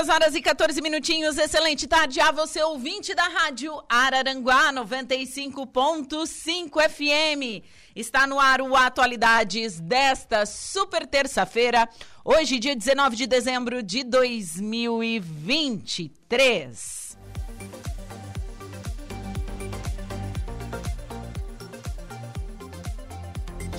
[0.00, 7.62] 2 horas e 14 minutinhos, excelente tarde a você, ouvinte da Rádio Araranguá 95.5 FM.
[7.94, 11.86] Está no ar o Atualidades desta super terça-feira,
[12.24, 16.99] hoje, dia 19 de dezembro de 2023.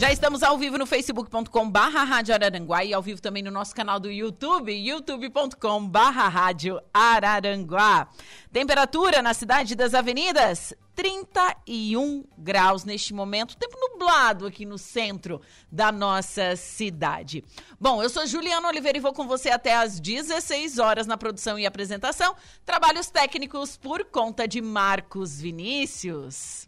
[0.01, 3.75] Já estamos ao vivo no facebook.com barra Rádio Araranguá e ao vivo também no nosso
[3.75, 8.09] canal do YouTube, youtube.com barra Rádio Araranguá.
[8.51, 15.39] Temperatura na cidade das avenidas, 31 graus neste momento, tempo nublado aqui no centro
[15.71, 17.43] da nossa cidade.
[17.79, 21.59] Bom, eu sou Juliana Oliveira e vou com você até às 16 horas na produção
[21.59, 22.35] e apresentação.
[22.65, 26.67] Trabalhos técnicos por conta de Marcos Vinícius.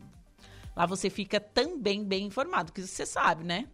[0.75, 3.65] Lá você fica também bem informado, que você sabe, né?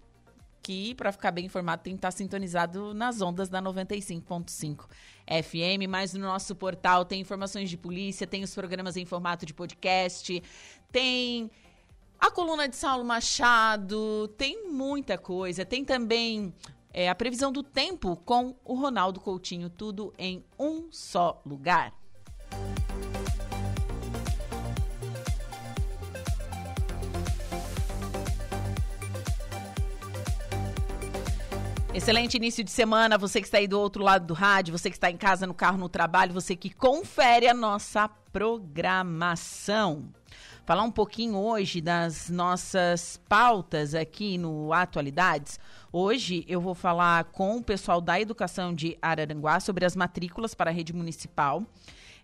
[0.63, 4.85] Que para ficar bem informado tem que estar sintonizado nas ondas da 95.5
[5.28, 9.53] FM, mas no nosso portal tem informações de polícia, tem os programas em formato de
[9.53, 10.41] podcast,
[10.94, 11.52] tem
[12.20, 15.66] a coluna de Saulo Machado, tem muita coisa.
[15.66, 16.53] Tem também
[16.94, 21.94] é, a previsão do tempo com o Ronaldo Coutinho, tudo em um só lugar.
[31.94, 34.97] Excelente início de semana, você que está aí do outro lado do rádio, você que
[34.97, 40.12] está em casa, no carro, no trabalho, você que confere a nossa programação
[40.66, 45.59] falar um pouquinho hoje das nossas pautas aqui no Atualidades.
[45.94, 50.72] Hoje eu vou falar com o pessoal da educação de Araranguá sobre as matrículas para
[50.72, 51.64] a rede municipal.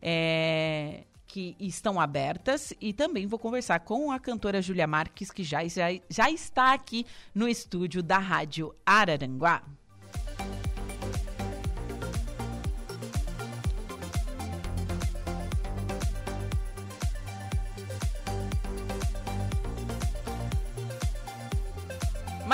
[0.01, 5.65] É, que estão abertas e também vou conversar com a cantora Júlia Marques, que já,
[5.65, 9.63] já, já está aqui no estúdio da Rádio Araranguá.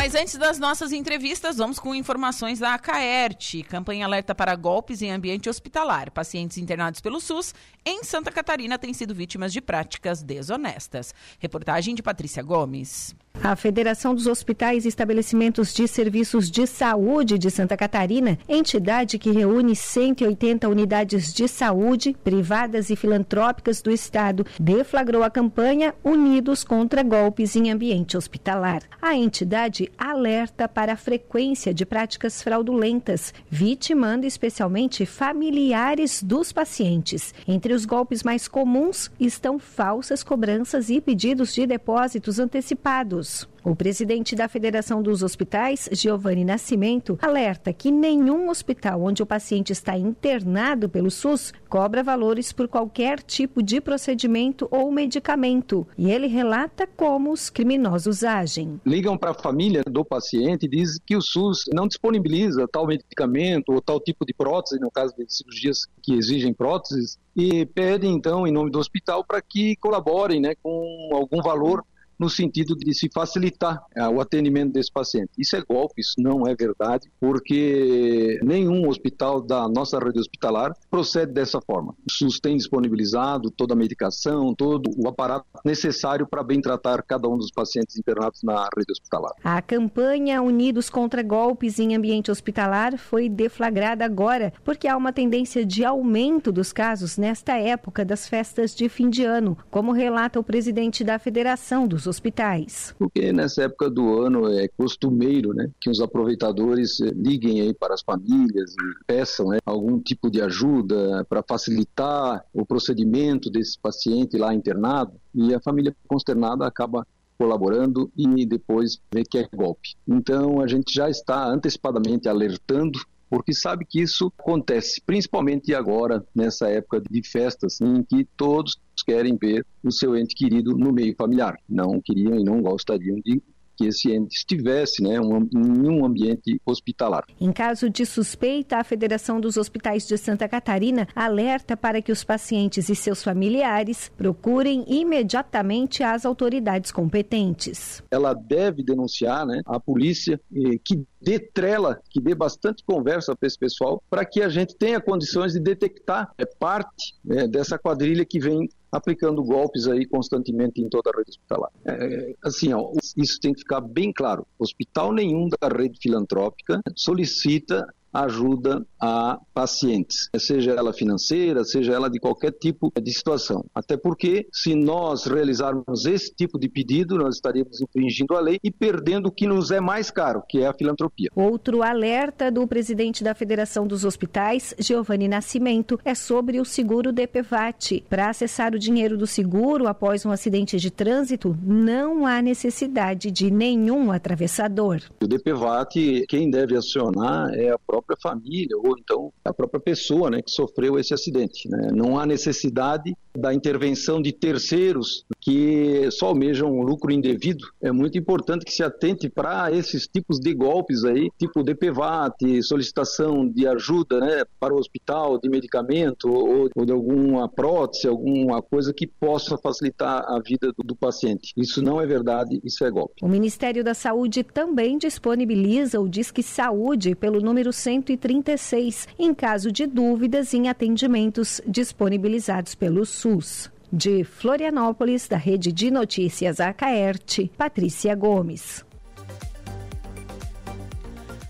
[0.07, 3.61] Mas antes das nossas entrevistas, vamos com informações da Caerte.
[3.61, 6.11] Campanha alerta para golpes em ambiente hospitalar.
[6.11, 7.53] Pacientes internados pelo SUS
[7.85, 11.13] em Santa Catarina têm sido vítimas de práticas desonestas.
[11.39, 13.13] Reportagem de Patrícia Gomes.
[13.43, 19.31] A Federação dos Hospitais e Estabelecimentos de Serviços de Saúde de Santa Catarina, entidade que
[19.31, 27.03] reúne 180 unidades de saúde privadas e filantrópicas do estado, deflagrou a campanha Unidos contra
[27.03, 28.81] Golpes em Ambiente Hospitalar.
[29.01, 37.33] A entidade alerta para a frequência de práticas fraudulentas, vitimando especialmente familiares dos pacientes.
[37.47, 43.26] Entre os golpes mais comuns estão falsas cobranças e pedidos de depósitos antecipados
[43.67, 49.73] o presidente da Federação dos Hospitais, Giovanni Nascimento, alerta que nenhum hospital onde o paciente
[49.73, 55.85] está internado pelo SUS cobra valores por qualquer tipo de procedimento ou medicamento.
[55.97, 58.79] E ele relata como os criminosos agem.
[58.85, 63.73] Ligam para a família do paciente e dizem que o SUS não disponibiliza tal medicamento
[63.73, 68.47] ou tal tipo de prótese, no caso de cirurgias que exigem próteses, e pedem então,
[68.47, 71.83] em nome do hospital, para que colaborem né, com algum valor
[72.19, 75.31] no sentido de se facilitar uh, o atendimento desse paciente.
[75.37, 81.33] Isso é golpe, isso não é verdade, porque nenhum hospital da nossa rede hospitalar procede
[81.33, 81.93] dessa forma.
[82.07, 87.27] O SUS tem disponibilizado toda a medicação, todo o aparato necessário para bem tratar cada
[87.27, 89.33] um dos pacientes internados na rede hospitalar.
[89.43, 95.65] A campanha Unidos contra Golpes em Ambiente Hospitalar foi deflagrada agora, porque há uma tendência
[95.65, 100.43] de aumento dos casos nesta época das festas de fim de ano, como relata o
[100.43, 102.95] presidente da Federação dos Hospitais.
[102.97, 107.93] Porque nessa época do ano é costumeiro né, que os aproveitadores eh, liguem aí para
[107.93, 114.37] as famílias e peçam né, algum tipo de ajuda para facilitar o procedimento desse paciente
[114.37, 117.05] lá internado e a família consternada acaba
[117.37, 119.95] colaborando e depois vê que é golpe.
[120.07, 126.69] Então a gente já está antecipadamente alertando porque sabe que isso acontece, principalmente agora, nessa
[126.69, 131.57] época de festas, em que todos querem ver o seu ente querido no meio familiar.
[131.67, 133.41] Não queriam e não gostariam de
[133.77, 137.23] que esse ente estivesse né, um, em um ambiente hospitalar.
[137.39, 142.23] Em caso de suspeita, a Federação dos Hospitais de Santa Catarina alerta para que os
[142.23, 148.03] pacientes e seus familiares procurem imediatamente as autoridades competentes.
[148.09, 153.47] Ela deve denunciar né, a polícia eh, que dê trela, que dê bastante conversa para
[153.47, 158.25] esse pessoal, para que a gente tenha condições de detectar é, parte é, dessa quadrilha
[158.25, 161.71] que vem aplicando golpes aí constantemente em toda a rede hospitalar.
[161.85, 164.45] É, assim, ó, isso tem que ficar bem claro.
[164.57, 167.85] Hospital nenhum da rede filantrópica solicita
[168.23, 173.63] ajuda a pacientes, seja ela financeira, seja ela de qualquer tipo de situação.
[173.73, 178.71] Até porque, se nós realizarmos esse tipo de pedido, nós estaríamos infringindo a lei e
[178.71, 181.29] perdendo o que nos é mais caro, que é a filantropia.
[181.35, 188.03] Outro alerta do presidente da Federação dos Hospitais, Giovanni Nascimento, é sobre o seguro DPVAT.
[188.09, 193.51] Para acessar o dinheiro do seguro após um acidente de trânsito, não há necessidade de
[193.51, 195.01] nenhum atravessador.
[195.21, 200.29] O DPVAT, quem deve acionar é a própria própria família ou então a própria pessoa
[200.29, 201.69] né, que sofreu esse acidente.
[201.69, 201.91] Né?
[201.93, 207.67] Não há necessidade da intervenção de terceiros que só almejam um lucro indevido.
[207.81, 213.47] É muito importante que se atente para esses tipos de golpes aí, tipo DPVAT, solicitação
[213.47, 218.93] de ajuda né, para o hospital, de medicamento ou, ou de alguma prótese, alguma coisa
[218.93, 221.53] que possa facilitar a vida do, do paciente.
[221.55, 223.15] Isso não é verdade, isso é golpe.
[223.21, 229.87] O Ministério da Saúde também disponibiliza o Disque Saúde pelo número 136, em caso de
[229.87, 233.71] dúvidas em atendimentos disponibilizados pelo SUS.
[233.89, 238.83] De Florianópolis, da Rede de Notícias Acaerte, Patrícia Gomes.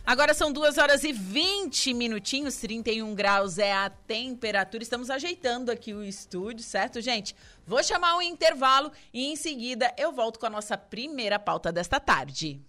[0.06, 4.84] Agora são 2 horas e 20 minutinhos, 31 graus é a temperatura.
[4.84, 7.36] Estamos ajeitando aqui o estúdio, certo, gente?
[7.66, 12.00] Vou chamar um intervalo e em seguida eu volto com a nossa primeira pauta desta
[12.00, 12.62] tarde.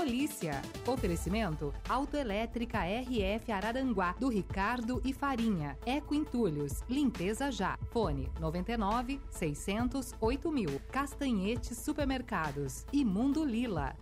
[0.00, 0.62] Polícia.
[0.86, 5.76] Oferecimento Autoelétrica RF Araranguá, do Ricardo e Farinha.
[5.84, 6.82] Eco Entulhos.
[6.88, 7.78] Limpeza já.
[7.90, 10.80] Fone 99 600 8000.
[10.90, 12.86] Castanhetes Supermercados.
[12.90, 13.94] E Mundo Lila.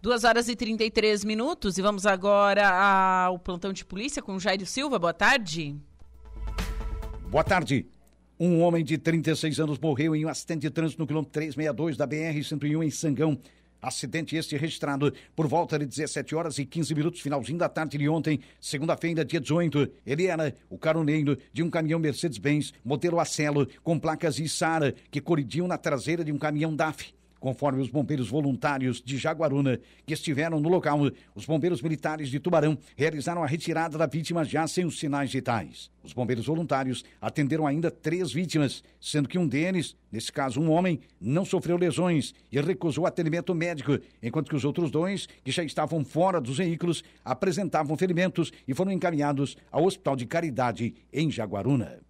[0.00, 2.66] 2 horas e 33 minutos e vamos agora
[3.26, 4.98] ao plantão de polícia com Jairo Silva.
[4.98, 5.78] Boa tarde.
[7.28, 7.86] Boa tarde.
[8.38, 12.06] Um homem de 36 anos morreu em um acidente de trânsito no quilômetro 362 da
[12.06, 13.38] BR-101 em Sangão.
[13.80, 18.06] Acidente este registrado por volta de 17 horas e 15 minutos, finalzinho da tarde de
[18.06, 19.90] ontem, segunda-feira, dia 18.
[20.06, 25.66] Ele era o caroneiro de um caminhão Mercedes-Benz, modelo Acelo, com placas Isara, que colidiu
[25.66, 27.15] na traseira de um caminhão DAF.
[27.46, 30.98] Conforme os bombeiros voluntários de Jaguaruna que estiveram no local,
[31.32, 35.88] os bombeiros militares de Tubarão realizaram a retirada da vítima já sem os sinais vitais.
[36.02, 40.98] Os bombeiros voluntários atenderam ainda três vítimas, sendo que um deles, nesse caso um homem,
[41.20, 46.04] não sofreu lesões e recusou atendimento médico, enquanto que os outros dois, que já estavam
[46.04, 52.05] fora dos veículos, apresentavam ferimentos e foram encaminhados ao Hospital de Caridade em Jaguaruna.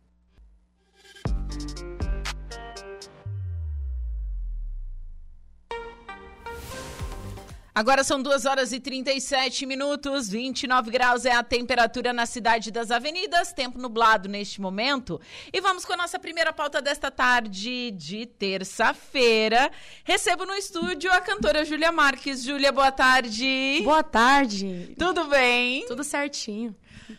[7.77, 12.91] Agora são 2 horas e 37 minutos, 29 graus é a temperatura na cidade das
[12.91, 15.21] avenidas, tempo nublado neste momento.
[15.53, 19.71] E vamos com a nossa primeira pauta desta tarde de terça-feira.
[20.05, 22.43] Recebo no estúdio a cantora Júlia Marques.
[22.43, 23.83] Júlia, boa tarde.
[23.85, 24.95] Boa tarde.
[24.99, 25.85] Tudo bem?
[25.87, 26.75] Tudo certinho.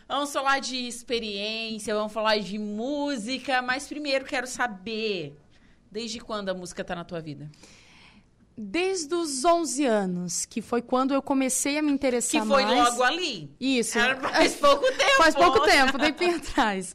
[0.08, 5.38] Vamos falar de experiência, vamos falar de música, mas primeiro quero saber,
[5.88, 7.48] desde quando a música está na tua vida?
[8.60, 12.88] Desde os 11 anos, que foi quando eu comecei a me interessar Que foi mais.
[12.90, 13.48] logo ali.
[13.60, 13.96] Isso.
[13.96, 15.16] Era faz pouco tempo.
[15.16, 16.92] Faz pouco tempo, tempinho atrás.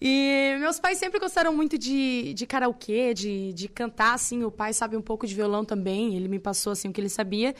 [0.00, 4.42] E meus pais sempre gostaram muito de, de karaokê, de, de cantar, assim.
[4.42, 7.10] O pai sabe um pouco de violão também, ele me passou, assim, o que ele
[7.10, 7.54] sabia.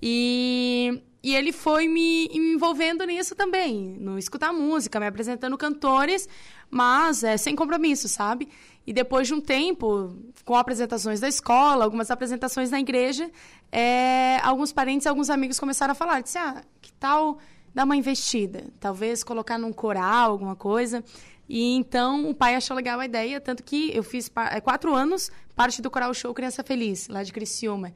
[0.00, 6.26] E, e ele foi me, me envolvendo nisso também, no escutar música, me apresentando cantores,
[6.70, 8.48] mas é, sem compromisso, sabe?
[8.88, 10.16] E depois de um tempo,
[10.46, 13.30] com apresentações da escola, algumas apresentações na igreja,
[13.70, 17.36] é, alguns parentes e alguns amigos começaram a falar, disse, ah, que tal
[17.74, 18.64] dar uma investida?
[18.80, 21.04] Talvez colocar num coral, alguma coisa.
[21.46, 25.30] E então o pai achou legal a ideia, tanto que eu fiz é, quatro anos
[25.54, 27.92] parte do Coral Show Criança Feliz, lá de Criciúma.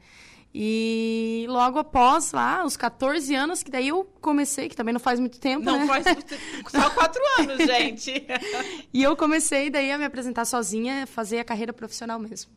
[0.55, 5.19] E logo após, lá, os 14 anos, que daí eu comecei, que também não faz
[5.19, 5.87] muito tempo, Não né?
[5.87, 6.35] faz muito-
[6.69, 8.27] só quatro anos, gente.
[8.93, 12.51] E eu comecei daí a me apresentar sozinha, fazer a carreira profissional mesmo.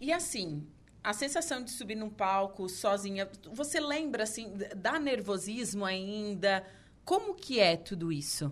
[0.00, 0.66] E assim,
[1.02, 6.64] a sensação de subir num palco sozinha, você lembra assim, dá nervosismo ainda?
[7.04, 8.50] Como que é tudo isso?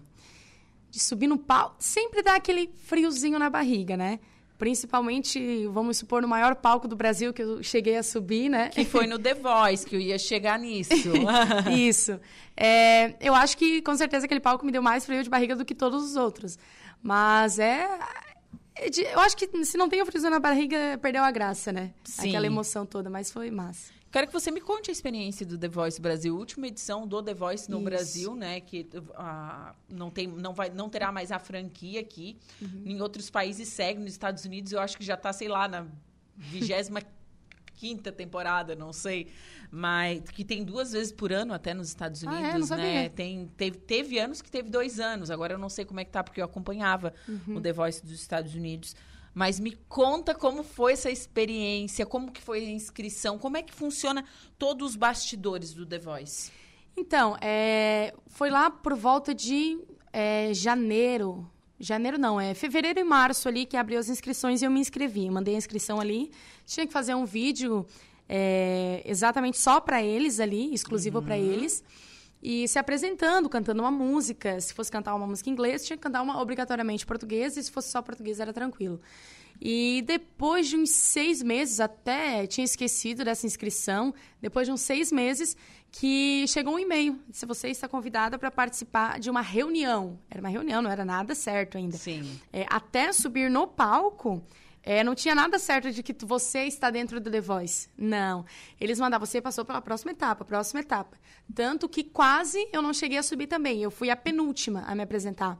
[0.91, 4.21] De subir no palco, sempre dá aquele friozinho na barriga, né?
[4.63, 8.69] Principalmente, vamos supor, no maior palco do Brasil que eu cheguei a subir, né?
[8.69, 10.93] Que foi no The Voice que eu ia chegar nisso.
[11.77, 12.21] Isso.
[12.57, 15.65] É, eu acho que, com certeza, aquele palco me deu mais frio de barriga do
[15.65, 16.61] que todos os outros.
[17.03, 17.89] Mas é...
[18.77, 21.91] é eu acho que se não tem o friozinho na barriga, perdeu a graça, né?
[22.05, 22.29] Sim.
[22.29, 23.93] Aquela emoção toda, mas foi massa.
[24.13, 27.33] Quero que você me conte a experiência do The Voice Brasil, última edição do The
[27.33, 27.85] Voice no Isso.
[27.85, 28.61] Brasil, né?
[28.61, 32.37] Que ah, não, tem, não, vai, não terá mais a franquia aqui.
[32.85, 35.87] Em outros países segue, nos Estados Unidos eu acho que já está, sei lá, na
[36.37, 37.01] vigésima
[37.75, 39.33] quinta temporada, não sei.
[39.71, 42.51] Mas que tem duas vezes por ano até nos Estados Ah, é?
[42.51, 43.09] Unidos, né?
[43.09, 45.31] Tem, teve, teve anos que teve dois anos.
[45.31, 47.57] Agora eu não sei como é que tá, porque eu acompanhava Uhum.
[47.57, 48.95] o The Voice dos Estados Unidos.
[49.35, 53.73] Mas me conta como foi essa experiência, como que foi a inscrição, como é que
[53.73, 54.25] funciona
[54.59, 56.53] todos os bastidores do The Voice.
[56.97, 59.79] Então, é, foi lá por volta de
[60.13, 61.49] é, janeiro.
[61.81, 65.29] Janeiro não, é fevereiro e março ali que abriu as inscrições e eu me inscrevi.
[65.31, 66.31] Mandei a inscrição ali.
[66.67, 67.87] Tinha que fazer um vídeo
[68.29, 71.83] é, exatamente só para eles ali, exclusivo para eles.
[72.43, 74.61] E se apresentando, cantando uma música.
[74.61, 77.57] Se fosse cantar uma música em inglês, tinha que cantar uma obrigatoriamente português.
[77.57, 79.01] E se fosse só português, era tranquilo.
[79.61, 85.13] E depois de uns seis meses, até tinha esquecido dessa inscrição, depois de uns seis
[85.13, 85.57] meses,
[85.93, 87.21] que chegou um e-mail.
[87.31, 90.19] Se você está convidada para participar de uma reunião.
[90.29, 91.97] Era uma reunião, não era nada certo ainda.
[91.97, 92.41] Sim.
[92.53, 94.43] É, até subir no palco,
[94.83, 97.89] é, não tinha nada certo de que você está dentro do The Voice.
[97.97, 98.45] Não.
[98.81, 101.17] Eles mandavam, você passou pela próxima etapa, próxima etapa.
[101.55, 103.81] Tanto que quase eu não cheguei a subir também.
[103.83, 105.59] Eu fui a penúltima a me apresentar.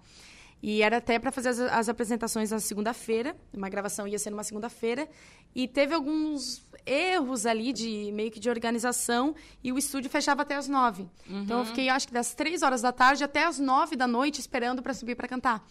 [0.61, 3.37] E era até para fazer as, as apresentações na segunda-feira.
[3.53, 5.09] Uma gravação ia ser numa segunda-feira.
[5.55, 9.35] E teve alguns erros ali de meio que de organização.
[9.63, 11.09] E o estúdio fechava até as nove.
[11.29, 14.41] Então eu fiquei, acho que das três horas da tarde até as nove da noite
[14.41, 15.65] esperando para subir para cantar.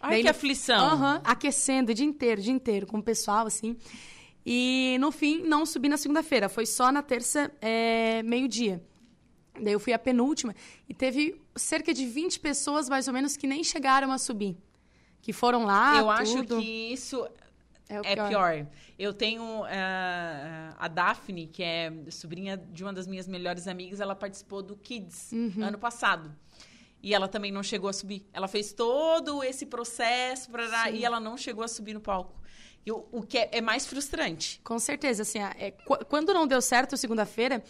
[0.00, 1.20] Ai, Daí que no- aflição.
[1.24, 3.76] Aquecendo o dia inteiro, o dia inteiro, com o pessoal, assim.
[4.46, 6.48] E, no fim, não subi na segunda-feira.
[6.48, 8.82] Foi só na terça, é, meio-dia.
[9.60, 10.54] Daí eu fui a penúltima.
[10.88, 14.56] E teve cerca de 20 pessoas, mais ou menos, que nem chegaram a subir.
[15.20, 16.60] Que foram lá, eu acho tudo.
[16.62, 17.28] que isso
[17.88, 18.66] É, o é pior.
[18.98, 24.14] Eu tenho ah, a Daphne, que é sobrinha de uma das minhas melhores amigas, ela
[24.14, 25.54] participou do Kids Uhum.
[25.64, 26.32] ano passado.
[27.02, 28.26] E ela também não chegou a subir.
[28.32, 32.34] Ela fez todo esse processo pra, e ela não chegou a subir no palco.
[32.84, 34.60] E o, o que é, é mais frustrante.
[34.64, 37.62] Com certeza, assim, é, qu- quando não deu certo segunda-feira,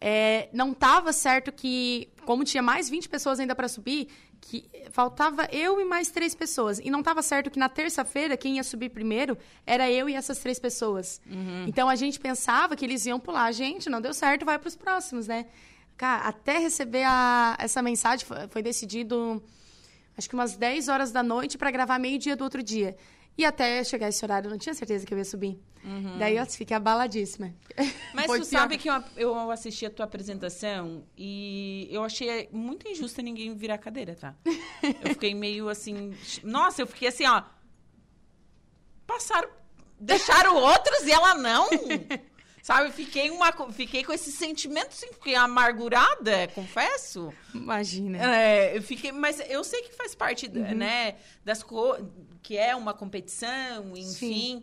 [0.00, 4.08] é, não estava certo que, como tinha mais 20 pessoas ainda para subir,
[4.40, 6.80] que faltava eu e mais três pessoas.
[6.80, 10.38] E não estava certo que na terça-feira, quem ia subir primeiro era eu e essas
[10.40, 11.20] três pessoas.
[11.68, 13.52] Então a gente pensava que eles iam pular.
[13.52, 15.46] Gente, não deu certo, vai para os próximos, né?
[16.06, 19.42] Até receber a- essa mensagem, foi, decidido
[20.16, 22.96] acho que umas 10 horas da noite para gravar meio-dia do outro dia.
[23.36, 25.58] E até chegar esse horário, eu não tinha certeza que eu ia subir.
[26.18, 27.52] Daí eu fiquei abaladíssima.
[28.14, 28.58] Mas Foi tu pior.
[28.60, 33.74] sabe que eu, eu assisti a tua apresentação e eu achei muito injusta ninguém virar
[33.76, 34.34] a cadeira, tá?
[35.02, 36.14] Eu fiquei meio assim.
[36.44, 37.42] Nossa, eu fiquei assim, ó.
[39.06, 39.48] Passaram.
[39.98, 41.68] Deixaram outros e ela não.
[42.62, 47.34] Sabe, fiquei, uma, fiquei com esse sentimento, assim, fiquei amargurada, confesso.
[47.52, 48.36] Imagina.
[48.36, 51.64] É, eu fiquei, mas eu sei que faz parte, né, das
[52.40, 54.62] que é uma competição, enfim.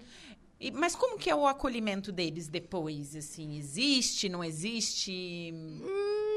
[0.62, 5.54] E- mas como que é o acolhimento deles depois, assim, existe, não existe?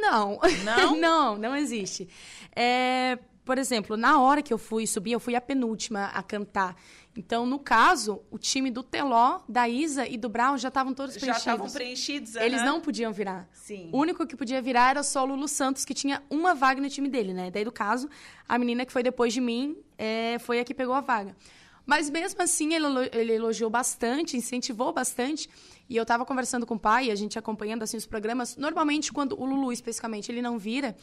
[0.01, 0.41] Não.
[0.65, 0.97] Não?
[0.99, 2.09] não, não existe.
[2.57, 6.77] É, por exemplo, na hora que eu fui subir, eu fui a penúltima a cantar.
[7.15, 11.15] Então, no caso, o time do Teló, da Isa e do Brown já estavam todos
[11.15, 11.39] Já preenchidos.
[11.47, 12.37] estavam preenchidos.
[12.37, 13.47] Eles não podiam virar.
[13.53, 13.91] Sim.
[13.93, 16.89] O único que podia virar era só o Lulu Santos, que tinha uma vaga no
[16.89, 17.51] time dele, né?
[17.51, 18.09] Daí, no caso,
[18.49, 21.37] a menina que foi depois de mim é, foi a que pegou a vaga.
[21.85, 25.51] Mas mesmo assim, ele, elo- ele elogiou bastante, incentivou bastante.
[25.91, 28.57] E eu tava conversando com o pai, a gente acompanhando assim os programas.
[28.57, 30.97] Normalmente, quando o Lulu, especificamente, ele não vira,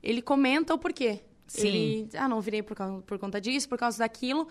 [0.00, 1.22] ele comenta o porquê.
[1.48, 1.66] Sim.
[1.68, 4.46] Ele, ah, não virei por, por conta disso, por causa daquilo.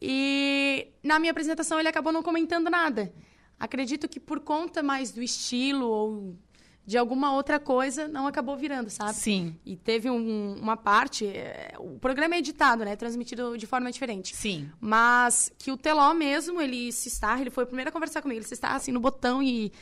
[0.00, 3.12] E na minha apresentação ele acabou não comentando nada.
[3.58, 6.36] Acredito que por conta mais do estilo ou
[6.84, 9.14] de alguma outra coisa, não acabou virando, sabe?
[9.14, 9.56] Sim.
[9.64, 11.26] E teve um- uma parte.
[11.26, 12.94] é, o programa é editado, né?
[12.94, 14.36] Transmitido de forma diferente.
[14.36, 14.68] Sim.
[14.80, 18.38] Mas que o Teló mesmo, ele se está, ele foi o primeiro a conversar comigo.
[18.38, 19.72] Ele se está assim no botão e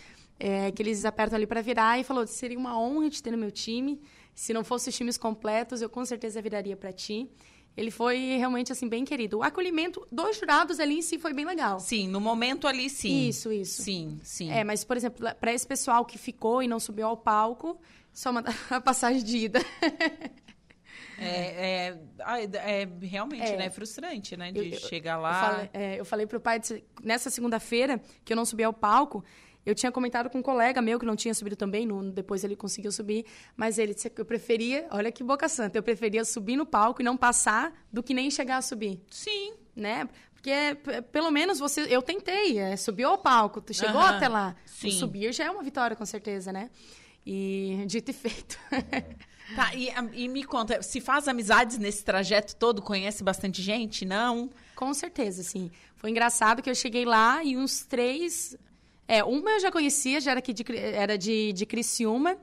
[0.40, 3.38] é, que eles apertam ali para virar e falou: seria uma honra te ter no
[3.38, 4.00] meu time.
[4.34, 7.28] Se não fosse os times completos, eu com certeza viraria para ti.
[7.76, 9.38] Ele foi realmente assim bem querido.
[9.38, 11.80] O acolhimento dos jurados ali em si foi bem legal.
[11.80, 13.28] Sim, no momento ali, sim.
[13.28, 13.82] Isso, isso.
[13.82, 14.50] Sim, sim.
[14.50, 17.76] É, mas por exemplo, para esse pessoal que ficou e não subiu ao palco,
[18.12, 19.60] só mandar a passagem de ida.
[21.16, 23.56] É, é, é- realmente, É.
[23.56, 23.70] né?
[23.70, 24.50] frustrante, né?
[24.50, 25.40] De Eu- eu- chegar Eu lá.
[25.40, 26.60] falei, é, eu falei pro pai,
[27.02, 29.24] nessa segunda-feira, que eu não subi ao palco,
[29.66, 32.54] eu tinha comentado com um colega meu que não tinha subido também, no- depois ele
[32.56, 33.24] conseguiu subir,
[33.56, 37.00] mas ele disse que eu preferia, olha que boca santa, eu preferia subir no palco
[37.00, 39.54] e não passar do que nem chegar a subir, Sim.
[39.74, 40.08] né?
[40.34, 44.54] Porque p- pelo menos você, eu tentei, é, subiu ao palco, tu chegou até lá,
[44.66, 44.88] sim.
[44.88, 46.68] o subir já é uma vitória com certeza, né?
[47.26, 48.58] E dito e feito.
[49.54, 54.02] Tá, e, e me conta, se faz amizades nesse trajeto todo, conhece bastante gente?
[54.06, 54.48] Não?
[54.74, 55.70] Com certeza, sim.
[55.96, 58.56] Foi engraçado que eu cheguei lá e uns três.
[59.06, 62.36] É, uma eu já conhecia, já era, aqui de, era de, de Criciúma.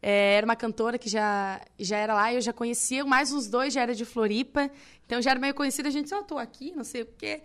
[0.00, 3.04] É, era uma cantora que já, já era lá, eu já conhecia.
[3.04, 4.70] Mais uns dois já era de Floripa.
[5.06, 5.88] Então já era meio conhecida.
[5.88, 7.42] A gente, ó, tô aqui, não sei o quê.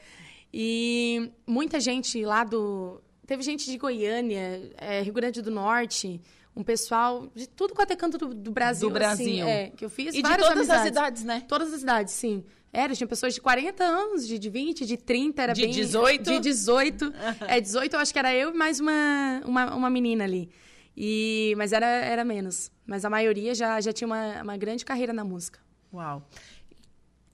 [0.54, 3.02] E muita gente lá do.
[3.26, 6.22] Teve gente de Goiânia, é, Rio Grande do Norte.
[6.56, 8.88] Um pessoal de tudo quanto é canto do, do Brasil.
[8.88, 9.26] Do Brasil.
[9.26, 10.88] Assim, é, que eu fiz E de todas as amizades.
[10.88, 11.44] idades, né?
[11.48, 12.44] Todas as idades, sim.
[12.76, 15.70] Era, tinha pessoas de 40 anos, de, de 20, de 30, era De bem...
[15.70, 16.24] 18?
[16.24, 17.14] De 18.
[17.48, 20.50] é, 18 eu acho que era eu e mais uma, uma, uma menina ali.
[20.98, 22.72] E, mas era, era menos.
[22.84, 25.60] Mas a maioria já, já tinha uma, uma grande carreira na música.
[25.94, 26.28] Uau.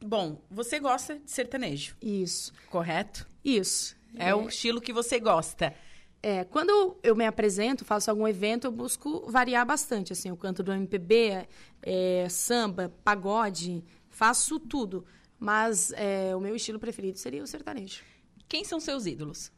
[0.03, 2.53] Bom, você gosta de sertanejo, Isso.
[2.69, 3.25] correto?
[3.43, 3.95] Isso.
[4.15, 5.73] É, o estilo que você gosta.
[6.21, 10.11] É, quando eu me apresento, faço algum evento, eu busco variar bastante.
[10.11, 11.47] Assim, eu canto do MPB,
[11.81, 15.05] é, samba, pagode, faço tudo.
[15.39, 18.03] Mas é, o meu estilo preferido seria o sertanejo.
[18.47, 19.51] Quem são seus ídolos?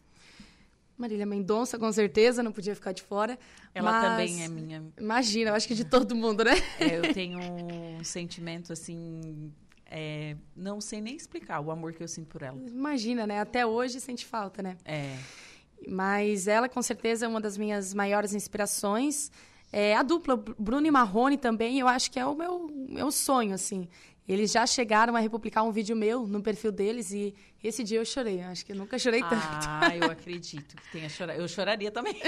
[0.98, 3.40] Marília Mendonça, com certeza, não podia ficar de fora.
[3.74, 4.84] Ela mas- também é minha.
[5.00, 6.52] Imagina, eu acho que de todo mundo, né?
[6.80, 9.52] É, eu tenho um sentimento assim.
[9.90, 12.58] é, não sei nem explicar o amor que eu sinto por ela.
[12.68, 13.40] Imagina, né?
[13.40, 14.78] Até hoje sente falta, né?
[14.86, 15.18] É.
[15.88, 19.32] Mas ela, com certeza, é uma das minhas maiores inspirações.
[19.74, 23.56] É, a dupla Bruno e Marrone também, eu acho que é o meu, meu sonho,
[23.56, 23.88] assim.
[24.28, 28.06] Eles já chegaram a republicar um vídeo meu no perfil deles e esse dia eu
[28.06, 28.42] chorei.
[28.42, 29.36] Acho que eu nunca chorei tanto.
[29.36, 31.40] Ah, eu acredito que tenha chorado.
[31.40, 32.16] Eu choraria também.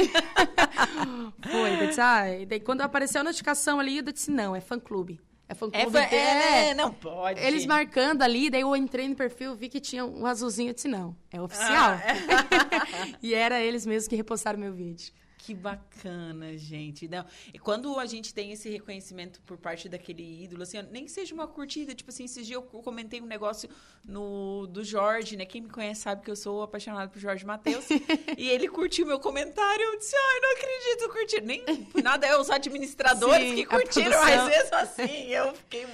[1.49, 4.59] Foi, eu disse, ah, e daí quando apareceu a notificação ali, eu disse, não, é
[4.59, 5.19] fã-clube.
[5.47, 5.97] É fã-clube.
[5.97, 7.39] É, é, é, não pode.
[7.39, 10.87] Eles marcando ali, daí eu entrei no perfil, vi que tinha um azulzinho, eu disse,
[10.87, 11.91] não, é oficial.
[11.91, 13.17] Ah, é.
[13.21, 15.13] e era eles mesmos que repostaram meu vídeo.
[15.45, 17.05] Que bacana, gente.
[17.05, 21.11] Não, e quando a gente tem esse reconhecimento por parte daquele ídolo, assim, nem que
[21.11, 23.69] seja uma curtida, tipo assim, esses dias eu comentei um negócio
[24.05, 25.45] no do Jorge, né?
[25.45, 27.85] Quem me conhece sabe que eu sou apaixonada por Jorge Matheus.
[28.37, 31.41] e ele curtiu meu comentário, eu disse, ai, não acredito, curtir.
[31.41, 35.85] Nem por nada é os administradores Sim, que curtiram, mas mesmo assim, eu fiquei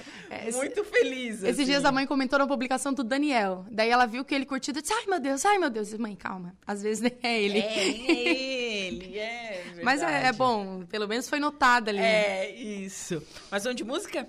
[0.46, 1.42] esse- muito feliz.
[1.42, 1.64] Esses assim.
[1.64, 3.66] dias a mãe comentou na publicação do Daniel.
[3.68, 5.92] Daí ela viu que ele curtiu e disse, ai meu Deus, ai meu Deus.
[5.94, 6.54] Mãe, calma.
[6.64, 7.58] Às vezes nem é ele.
[7.58, 9.84] É, é ele, é verdade.
[9.84, 11.98] Mas é, é bom, pelo menos foi notado ali.
[11.98, 12.46] né?
[12.46, 13.22] É, isso.
[13.50, 14.28] Mas vamos de música?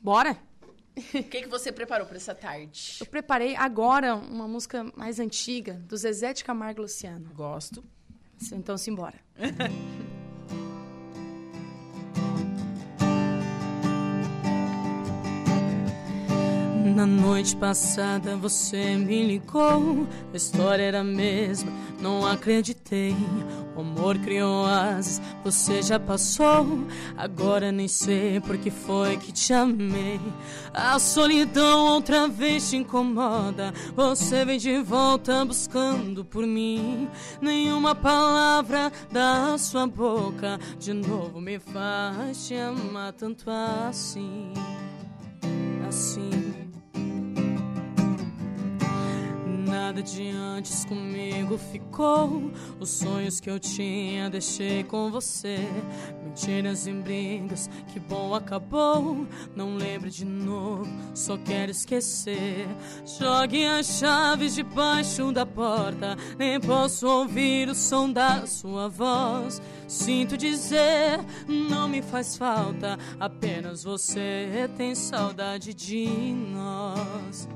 [0.00, 0.36] Bora?
[0.96, 2.96] O que, que você preparou para essa tarde?
[3.00, 7.30] Eu preparei agora uma música mais antiga, do Zezé de Camargo Luciano.
[7.34, 7.84] Gosto.
[8.52, 9.18] Então, simbora.
[16.96, 23.14] Na noite passada você me ligou, a história era a mesma, não acreditei.
[23.76, 26.66] O amor criou asas, você já passou,
[27.14, 30.18] agora nem sei por que foi que te amei.
[30.72, 37.10] A solidão outra vez te incomoda, você vem de volta buscando por mim.
[37.42, 44.54] Nenhuma palavra da sua boca de novo me faz te amar tanto assim
[45.86, 46.45] assim.
[49.66, 52.50] Nada de antes comigo ficou.
[52.78, 55.58] Os sonhos que eu tinha deixei com você.
[56.24, 59.26] Mentiras e brigas, que bom acabou.
[59.54, 62.66] Não lembre de novo, só quero esquecer.
[63.18, 66.16] Jogue as chaves debaixo da porta.
[66.38, 69.60] Nem posso ouvir o som da sua voz.
[69.88, 72.98] Sinto dizer, não me faz falta.
[73.18, 77.48] Apenas você tem saudade de nós.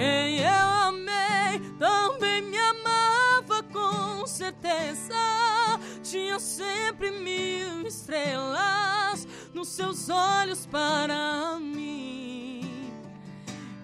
[0.00, 5.14] Quem eu amei também me amava com certeza.
[6.02, 12.90] Tinha sempre mil estrelas nos seus olhos para mim.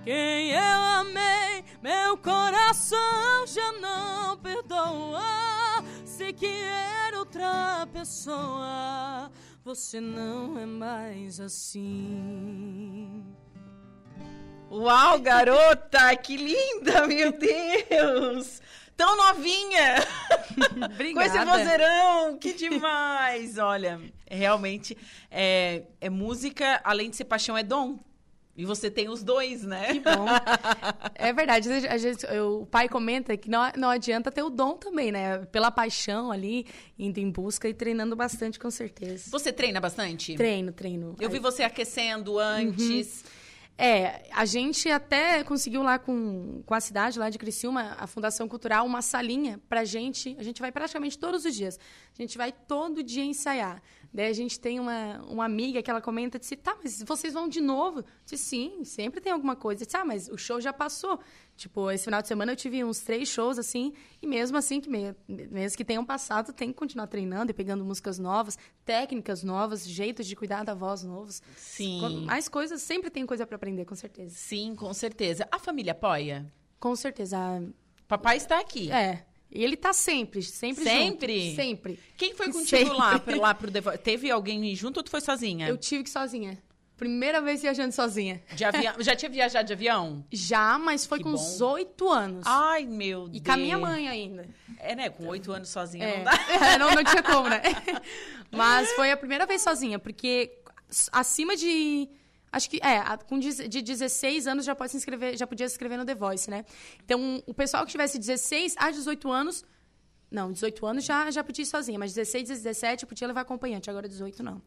[0.05, 5.85] Quem eu amei, meu coração já não perdoa.
[6.07, 9.31] Sei que era outra pessoa,
[9.63, 13.36] você não é mais assim.
[14.71, 18.61] Uau, garota, que linda, meu Deus!
[18.97, 19.97] Tão novinha!
[20.93, 21.15] Obrigada.
[21.15, 23.59] Com esse vozeirão, que demais!
[23.59, 24.97] Olha, realmente,
[25.31, 27.99] é, é música, além de ser paixão, é dom.
[28.57, 29.93] E você tem os dois, né?
[29.93, 30.25] Que bom.
[31.15, 31.69] É verdade.
[31.89, 35.45] A gente, eu, o pai comenta que não, não adianta ter o dom também, né?
[35.53, 36.67] Pela paixão ali,
[36.99, 39.31] indo em busca e treinando bastante, com certeza.
[39.31, 40.35] Você treina bastante?
[40.37, 41.15] Treino, treino.
[41.21, 43.23] Eu vi você aquecendo antes.
[43.23, 43.46] Uhum.
[43.79, 48.49] É, a gente até conseguiu lá com, com a cidade lá de Criciúma, a Fundação
[48.49, 50.35] Cultural, uma salinha pra gente.
[50.39, 51.79] A gente vai praticamente todos os dias.
[52.19, 53.83] A gente vai todo dia ensaiar.
[54.13, 57.47] Daí a gente tem uma, uma amiga que ela comenta, disse, tá, mas vocês vão
[57.47, 57.99] de novo?
[57.99, 59.83] Eu disse, sim, sempre tem alguma coisa.
[59.83, 61.21] Eu disse, ah, mas o show já passou.
[61.57, 64.91] Tipo, esse final de semana eu tive uns três shows, assim, e mesmo assim, que
[64.91, 70.27] mesmo que tenham passado, tem que continuar treinando e pegando músicas novas, técnicas novas, jeitos
[70.27, 71.43] de cuidar da voz novos.
[71.57, 72.25] Sim.
[72.27, 74.35] Mais coisas, sempre tem coisa para aprender, com certeza.
[74.37, 75.49] Sim, com certeza.
[75.51, 76.53] A família apoia?
[76.79, 77.39] Com certeza.
[78.07, 78.93] Papai está aqui.
[78.93, 79.25] É.
[79.51, 81.41] E ele tá sempre, sempre Sempre?
[81.41, 81.99] Junto, sempre.
[82.17, 83.37] Quem foi contigo sempre.
[83.37, 83.97] lá, lá pro Devo...
[83.97, 85.69] Teve alguém junto ou tu foi sozinha?
[85.69, 86.59] Eu tive que sozinha.
[86.97, 88.43] Primeira vez viajando sozinha.
[88.55, 88.95] De avião...
[89.01, 90.25] Já tinha viajado de avião?
[90.33, 92.47] Já, mas foi que com uns oito anos.
[92.47, 93.37] Ai, meu Deus.
[93.37, 94.49] E com a minha mãe ainda.
[94.79, 95.11] É, né?
[95.11, 96.17] Com oito anos sozinha é.
[96.19, 96.33] não dá.
[96.67, 97.61] É, não, não tinha como, né?
[98.51, 100.59] Mas foi a primeira vez sozinha, porque
[101.13, 102.09] acima de
[102.57, 105.99] Acho que, é, com de 16 anos já pode se inscrever, já podia se inscrever
[105.99, 106.65] no The Voice, né?
[107.05, 109.63] Então, o pessoal que tivesse 16 a 18 anos,
[110.31, 113.91] não, 18 anos já, já podia ir sozinha, mas 16 e 17 podia levar acompanhante,
[113.91, 114.63] agora 18 não.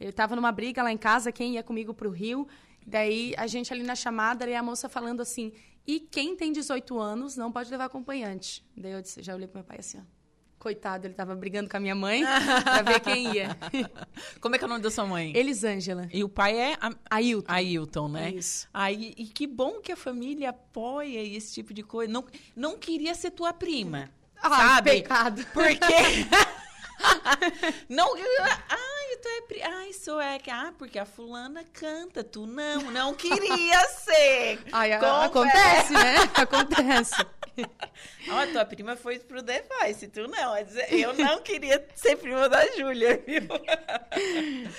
[0.00, 2.46] Ele tava numa briga lá em casa, quem ia comigo pro Rio,
[2.86, 5.52] daí a gente ali na chamada, e a moça falando assim,
[5.86, 8.64] e quem tem 18 anos não pode levar acompanhante.
[8.76, 10.16] Daí eu disse, já olhei pro meu pai assim, ó.
[10.58, 12.24] Coitado, ele tava brigando com a minha mãe
[12.64, 13.56] pra ver quem ia.
[14.40, 15.32] Como é que é o nome da sua mãe?
[15.36, 16.08] Elisângela.
[16.12, 16.76] E o pai é?
[16.80, 16.90] A...
[17.10, 17.52] Ailton.
[17.52, 18.30] Ailton, né?
[18.30, 18.66] Isso.
[18.74, 22.12] Aí, e que bom que a família apoia esse tipo de coisa.
[22.12, 22.24] Não,
[22.56, 24.10] não queria ser tua prima.
[24.42, 24.90] Ah, sabe?
[24.90, 25.46] pecado.
[25.52, 26.26] Porque...
[27.88, 28.16] não...
[28.16, 28.95] Ai,
[29.26, 29.40] tu é...
[29.42, 29.62] Pri...
[29.62, 30.38] Ai, sou é...
[30.50, 32.90] Ah, porque a fulana canta, tu não.
[32.90, 34.60] Não queria ser.
[34.72, 36.16] Ai, acontece, né?
[36.34, 37.26] Acontece.
[38.30, 40.56] a tua prima foi pro The Voice, tu não.
[40.90, 43.42] Eu não queria ser prima da Júlia, viu?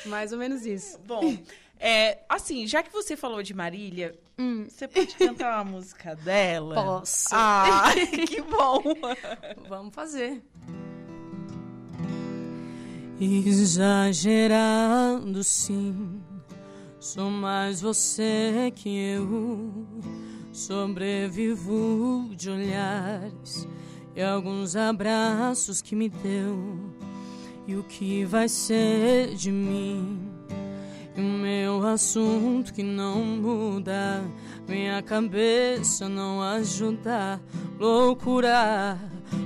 [0.06, 1.00] Mais ou menos isso.
[1.00, 1.38] Bom,
[1.80, 4.68] é, assim, já que você falou de Marília, hum.
[4.70, 6.76] você pode cantar uma música dela?
[6.76, 7.30] Posso.
[7.32, 7.92] Ah,
[8.28, 8.82] que bom.
[9.68, 10.42] Vamos fazer.
[13.20, 16.22] Exagerando, sim.
[17.00, 19.88] Sou mais você que eu
[20.58, 23.68] Sobrevivo de olhares
[24.16, 26.80] e alguns abraços que me deu.
[27.68, 30.20] E o que vai ser de mim?
[31.16, 34.24] E o meu assunto que não muda.
[34.68, 37.40] Minha cabeça não ajuda.
[37.80, 38.98] Loucura,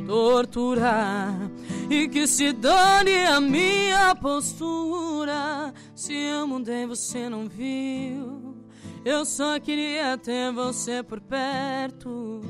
[0.06, 1.34] torturar.
[1.90, 5.74] E que se dane a minha postura.
[5.96, 8.56] Se eu mudei, você não viu.
[9.04, 12.42] Eu só queria ter você por perto.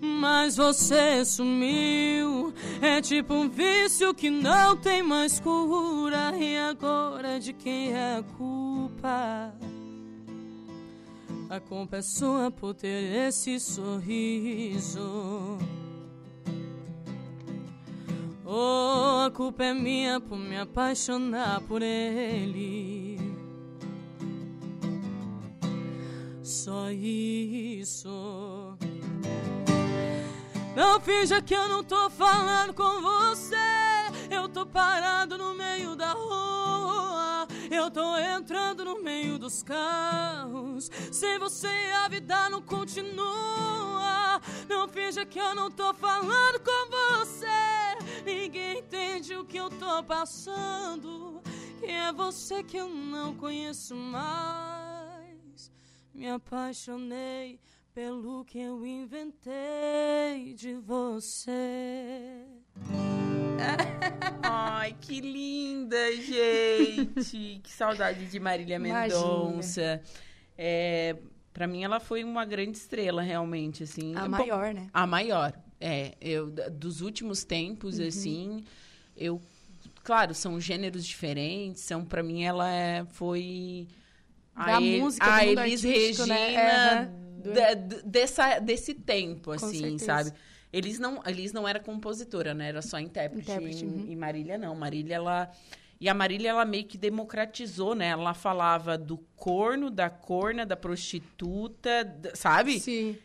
[0.00, 2.54] Mas você sumiu.
[2.80, 6.36] É tipo um vício que não tem mais cura.
[6.36, 9.52] E agora de quem é a culpa?
[11.48, 15.00] A culpa é sua por ter esse sorriso.
[18.48, 23.18] Oh, a culpa é minha por me apaixonar por ele.
[26.44, 28.78] Só isso.
[30.76, 33.56] Não finja que eu não tô falando com você.
[34.30, 37.48] Eu tô parado no meio da rua.
[37.68, 40.88] Eu tô entrando no meio dos carros.
[41.10, 41.66] Sem você
[42.04, 44.40] a vida não continua.
[44.68, 47.85] Não finja que eu não tô falando com você.
[48.26, 51.40] Ninguém entende o que eu tô passando.
[51.78, 55.70] Que é você que eu não conheço mais.
[56.12, 57.60] Me apaixonei
[57.94, 62.44] pelo que eu inventei de você.
[64.42, 67.60] Ai, que linda, gente.
[67.62, 70.02] que saudade de Marília Mendonça.
[70.58, 71.16] É,
[71.52, 74.16] para mim ela foi uma grande estrela realmente, assim.
[74.16, 74.88] A maior, né?
[74.92, 75.52] A maior.
[75.80, 78.06] É, eu dos últimos tempos uhum.
[78.06, 78.64] assim,
[79.16, 79.40] eu
[80.02, 83.88] claro, são gêneros diferentes, são para mim ela é, foi
[84.54, 85.90] da a música, a Elis né?
[85.90, 87.12] Regina né?
[87.44, 88.10] uhum.
[88.10, 90.32] dessa, desse tempo, assim, sabe?
[90.72, 92.68] Eles não, eles não era compositora, né?
[92.68, 93.50] Era só intérprete.
[93.50, 94.06] intérprete uhum.
[94.08, 94.74] E Marília não.
[94.74, 95.50] Marília, ela...
[95.98, 98.08] E a Marília, ela meio que democratizou, né?
[98.08, 102.78] Ela falava do corno, da corna, da prostituta, sabe?
[102.80, 103.16] Sim.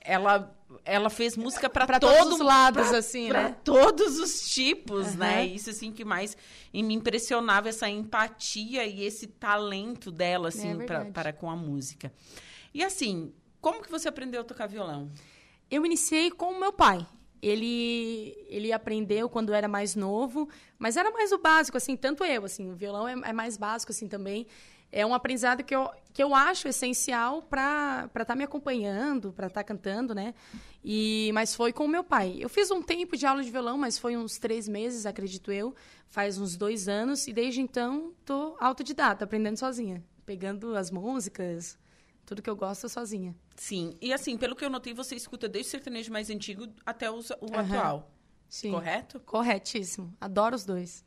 [0.00, 3.56] Ela, ela fez música para todos os lados, pra, assim, pra né?
[3.64, 5.18] todos os tipos, uhum.
[5.18, 5.46] né?
[5.46, 6.36] Isso, assim, que mais
[6.72, 12.12] me impressionava, essa empatia e esse talento dela, assim, é pra, para com a música.
[12.72, 15.10] E, assim, como que você aprendeu a tocar violão?
[15.70, 17.06] Eu iniciei com o meu pai.
[17.42, 22.44] Ele, ele aprendeu quando era mais novo, mas era mais o básico, assim, tanto eu,
[22.44, 24.46] assim, o violão é, é mais básico, assim, também.
[24.92, 29.46] É um aprendizado que eu, que eu acho essencial para estar tá me acompanhando, para
[29.46, 30.34] estar tá cantando, né?
[30.84, 32.36] E, mas foi com o meu pai.
[32.40, 35.74] Eu fiz um tempo de aula de violão, mas foi uns três meses, acredito eu.
[36.08, 37.28] Faz uns dois anos.
[37.28, 40.02] E desde então, tô autodidata, aprendendo sozinha.
[40.26, 41.78] Pegando as músicas,
[42.26, 43.34] tudo que eu gosto sozinha.
[43.54, 43.96] Sim.
[44.00, 47.18] E assim, pelo que eu notei, você escuta desde o sertanejo mais antigo até o,
[47.18, 47.58] o uhum.
[47.58, 48.10] atual.
[48.48, 48.72] Sim.
[48.72, 49.20] Correto?
[49.20, 50.12] Corretíssimo.
[50.20, 51.04] Adoro os dois.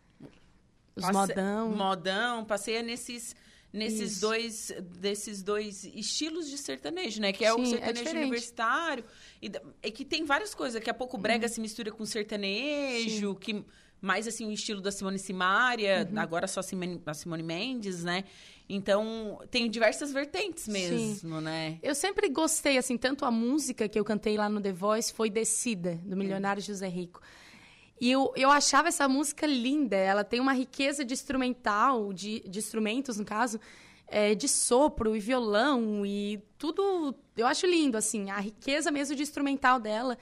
[0.95, 1.13] Os Passe...
[1.13, 1.69] modão.
[1.71, 3.35] Modão, passeia nesses
[3.73, 7.33] nesses dois desses dois estilos de sertanejo, né?
[7.33, 9.03] Que é Sim, o é sertanejo é universitário
[9.41, 10.75] e, e, que tem várias coisas.
[10.75, 11.53] Daqui a pouco o brega uhum.
[11.53, 13.39] se mistura com sertanejo, Sim.
[13.39, 13.65] que
[13.99, 16.19] mais assim o estilo da Simone Simaria, uhum.
[16.19, 18.25] agora só a Simone Mendes, né?
[18.67, 21.43] Então, tem diversas vertentes mesmo, Sim.
[21.43, 21.79] né?
[21.81, 25.29] Eu sempre gostei, assim, tanto a música que eu cantei lá no The Voice foi
[25.29, 26.65] Descida, do Milionário hum.
[26.65, 27.21] José Rico.
[28.03, 29.95] E eu, eu achava essa música linda.
[29.95, 33.61] Ela tem uma riqueza de instrumental, de, de instrumentos, no caso,
[34.09, 37.15] é, de sopro e violão e tudo.
[37.37, 40.17] Eu acho lindo, assim, a riqueza mesmo de instrumental dela.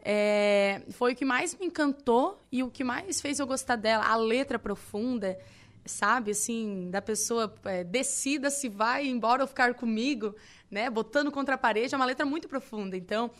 [0.00, 4.06] É, foi o que mais me encantou e o que mais fez eu gostar dela.
[4.06, 5.38] A letra profunda,
[5.86, 6.32] sabe?
[6.32, 10.34] Assim, da pessoa é, decida se vai embora ou ficar comigo,
[10.68, 10.90] né?
[10.90, 11.94] Botando contra a parede.
[11.94, 12.96] É uma letra muito profunda.
[12.96, 13.30] Então,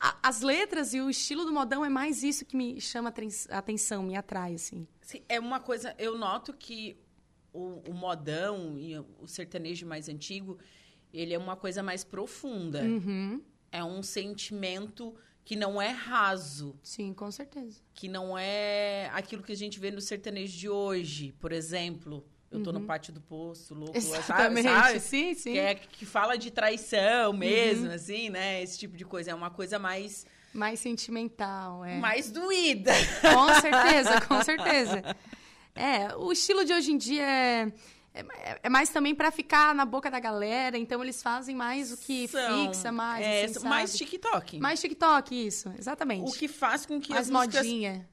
[0.00, 3.12] a, as letras e o estilo do modão é mais isso que me chama
[3.50, 4.86] a atenção, me atrai, assim.
[5.00, 5.94] Sim, é uma coisa...
[5.98, 6.96] Eu noto que
[7.52, 10.58] o, o modão e o sertanejo mais antigo,
[11.12, 12.82] ele é uma coisa mais profunda.
[12.82, 13.42] Uhum.
[13.72, 16.78] É um sentimento que não é raso.
[16.82, 17.80] Sim, com certeza.
[17.94, 22.26] Que não é aquilo que a gente vê no sertanejo de hoje, por exemplo.
[22.50, 22.78] Eu tô uhum.
[22.78, 24.68] no pátio do poço, louco, Exatamente.
[24.68, 24.82] sabe?
[24.84, 25.00] sabe?
[25.00, 25.52] Sim, sim.
[25.52, 27.94] Que, é, que fala de traição mesmo, uhum.
[27.94, 28.62] assim, né?
[28.62, 29.30] Esse tipo de coisa.
[29.30, 30.24] É uma coisa mais...
[30.54, 31.98] Mais sentimental, é.
[31.98, 32.92] Mais doída.
[33.20, 35.16] Com certeza, com certeza.
[35.74, 37.72] É, o estilo de hoje em dia é
[38.14, 41.96] é, é mais também para ficar na boca da galera, então eles fazem mais o
[41.96, 43.24] que São, fixa mais.
[43.24, 44.58] É, assim, mais TikTok.
[44.58, 46.28] Mais TikTok, isso, exatamente.
[46.28, 48.08] O que faz com que mais as modinha.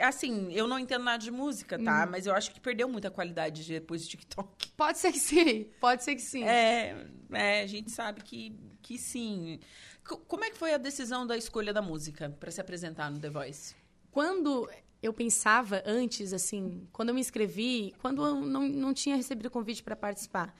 [0.00, 2.04] Assim, eu não entendo nada de música, tá?
[2.04, 2.10] Uhum.
[2.10, 4.72] Mas eu acho que perdeu muita qualidade depois do TikTok.
[4.76, 6.44] Pode ser que sim, pode ser que sim.
[6.44, 9.60] É, é a gente sabe que, que sim.
[10.02, 13.30] Como é que foi a decisão da escolha da música para se apresentar no The
[13.30, 13.76] Voice?
[14.10, 14.68] Quando
[15.02, 19.82] eu pensava antes, assim, quando eu me inscrevi, quando eu não, não tinha recebido convite
[19.82, 20.54] para participar,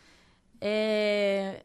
[0.61, 1.65] é,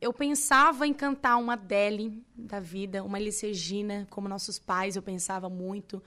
[0.00, 5.02] eu pensava em cantar uma Adele da vida, uma Elis Regina, como nossos pais, eu
[5.02, 6.02] pensava muito,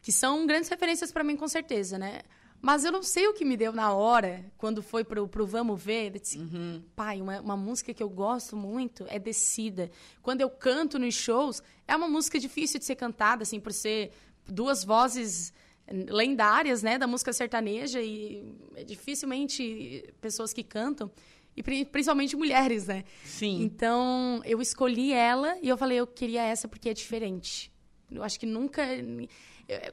[0.00, 2.20] que são grandes referências para mim, com certeza, né?
[2.60, 5.80] Mas eu não sei o que me deu na hora, quando foi pro, pro Vamos
[5.80, 6.06] Ver.
[6.14, 6.82] Eu disse, uhum.
[6.96, 9.90] pai, uma, uma música que eu gosto muito é Descida.
[10.22, 14.10] Quando eu canto nos shows, é uma música difícil de ser cantada, assim, por ser
[14.44, 15.52] duas vozes
[15.90, 18.44] lendárias, né, da música sertaneja e
[18.76, 21.10] é dificilmente pessoas que cantam
[21.56, 23.04] e principalmente mulheres, né?
[23.24, 23.62] Sim.
[23.62, 27.72] Então, eu escolhi ela e eu falei, eu queria essa porque é diferente.
[28.10, 28.82] Eu acho que nunca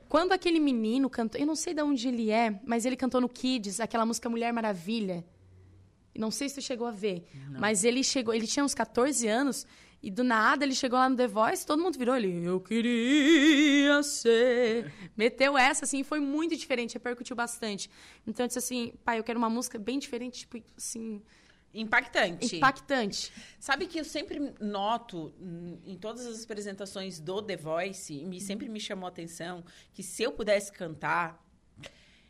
[0.07, 3.27] quando aquele menino cantou, eu não sei de onde ele é, mas ele cantou no
[3.27, 5.25] Kids, aquela música Mulher Maravilha.
[6.17, 7.59] Não sei se tu chegou a ver, não.
[7.59, 9.67] mas ele chegou, ele tinha uns 14 anos
[10.01, 14.01] E do nada ele chegou lá no The Voice, todo mundo virou ele, eu queria
[14.03, 14.93] ser.
[15.17, 17.89] Meteu essa, assim, foi muito diferente, repercutiu bastante.
[18.25, 21.21] Então eu disse assim, pai, eu quero uma música bem diferente, tipo, assim,
[21.75, 22.55] Impactante.
[22.55, 23.33] impactante.
[23.59, 25.33] Sabe que eu sempre noto
[25.85, 30.23] em todas as apresentações do The Voice, e sempre me chamou a atenção, que se
[30.23, 31.43] eu pudesse cantar,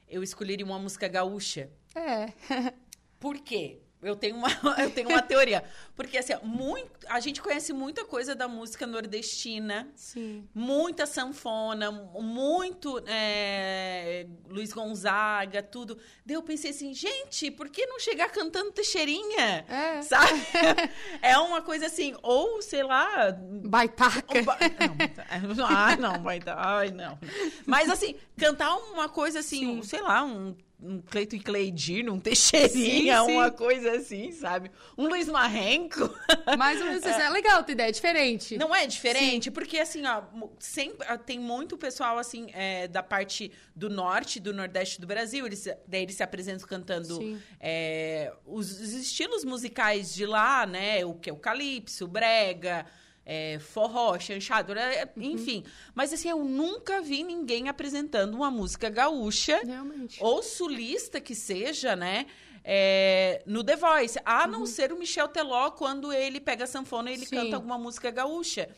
[0.08, 1.70] eu escolheria uma música gaúcha.
[1.94, 2.34] É.
[3.20, 3.85] Por quê?
[4.06, 5.64] Eu tenho uma, eu tenho uma teoria.
[5.96, 9.88] Porque, assim, muito, a gente conhece muita coisa da música nordestina.
[9.96, 10.48] Sim.
[10.54, 15.98] Muita sanfona, muito é, Luiz Gonzaga, tudo.
[16.24, 19.66] Daí eu pensei assim, gente, por que não chegar cantando Teixeirinha?
[19.68, 20.02] É.
[20.04, 20.40] Sabe?
[21.22, 23.32] é uma coisa assim, ou, sei lá...
[23.64, 24.44] Baitaca.
[24.44, 24.60] ba-
[25.56, 27.18] Não, ai, não, baita, ai, não.
[27.66, 29.84] Mas, assim, cantar uma coisa assim, Sim.
[29.84, 33.32] sei lá, um um Cleito e Cleidir, um Teixeirinha, Sim, sim.
[33.34, 34.72] uma coisa assim, sabe?
[34.98, 36.14] Um Luiz Marrenco.
[36.58, 37.20] Mais ou menos isso.
[37.20, 38.58] É legal a tua ideia, é diferente.
[38.58, 39.50] Não é diferente?
[39.50, 40.24] Porque, assim, ó,
[40.60, 45.46] sempre, ah, tem muito pessoal, assim, é, da parte do norte, do nordeste do Brasil.
[45.46, 47.42] Eles, daí eles se apresentam cantando Sim.
[47.60, 51.06] é, os, os estilos musicais de lá, né?
[51.06, 52.86] O que é o calypso, o brega,
[53.26, 55.64] é, forró, chanchado, é, enfim.
[55.94, 60.18] Mas, assim, eu nunca vi ninguém apresentando uma música gaúcha Realmente.
[60.22, 62.28] ou sulista que seja, né?
[62.68, 64.20] é, no The Voice.
[64.26, 67.28] A não ser o Michel Teló, quando ele pega a sanfona e ele Uhum.
[67.30, 67.36] Sim.
[67.36, 68.70] canta alguma música gaúcha.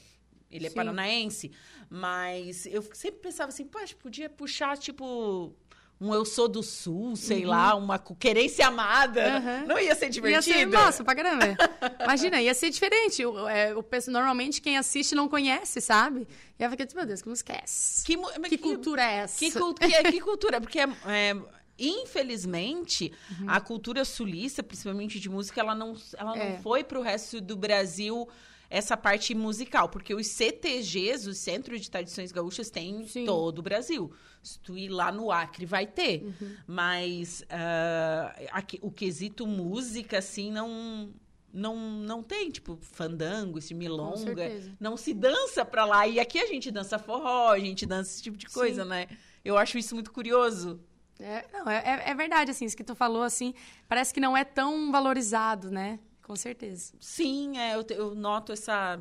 [0.51, 0.75] Ele é Sim.
[0.75, 1.51] paranaense.
[1.89, 5.53] Mas eu sempre pensava assim, poxa, podia puxar, tipo,
[5.99, 9.39] um Eu Sou do Sul, sei lá, uma Querência Amada.
[9.39, 9.67] Uhum.
[9.67, 10.55] Não ia ser Ia divertido?
[10.57, 11.57] ser, nossa, pra caramba.
[12.03, 13.25] Imagina, ia ser diferente.
[13.25, 13.81] O, é, o
[14.11, 16.27] normalmente quem assiste não conhece, sabe?
[16.59, 18.05] E aí fica tipo, meu Deus, que é essa?
[18.05, 19.39] Que, mas Que cultura é essa?
[19.39, 20.61] Que, que, que cultura?
[20.61, 21.35] Porque, é,
[21.79, 23.49] infelizmente, Uhum.
[23.49, 26.57] a cultura sulista, principalmente de música, ela não, ela não É.
[26.59, 28.27] foi pro resto do Brasil
[28.69, 29.89] essa parte musical.
[29.89, 34.11] Porque os CTGs, os Centros de Tradições Gaúchas, tem em todo o Brasil.
[34.43, 36.23] Se tu ir lá no Acre, vai ter.
[36.23, 36.55] Uhum.
[36.67, 41.13] Mas ah, aqui- o quesito música, assim, não...
[41.53, 44.51] Não, não tem, tipo, fandango, esse milonga.
[44.79, 46.05] Não se dança pra lá.
[46.07, 48.89] E aqui a gente dança forró, a gente dança esse tipo de coisa, Sim.
[48.89, 49.07] né?
[49.43, 50.79] Eu acho isso muito curioso.
[51.19, 53.55] É, não, é, é- é verdade, assim, isso que tu falou, assim,
[53.87, 55.97] parece que não é tão valorizado, né?
[56.27, 56.93] Com certeza.
[56.99, 58.99] Sim, é, eu, eu noto essa,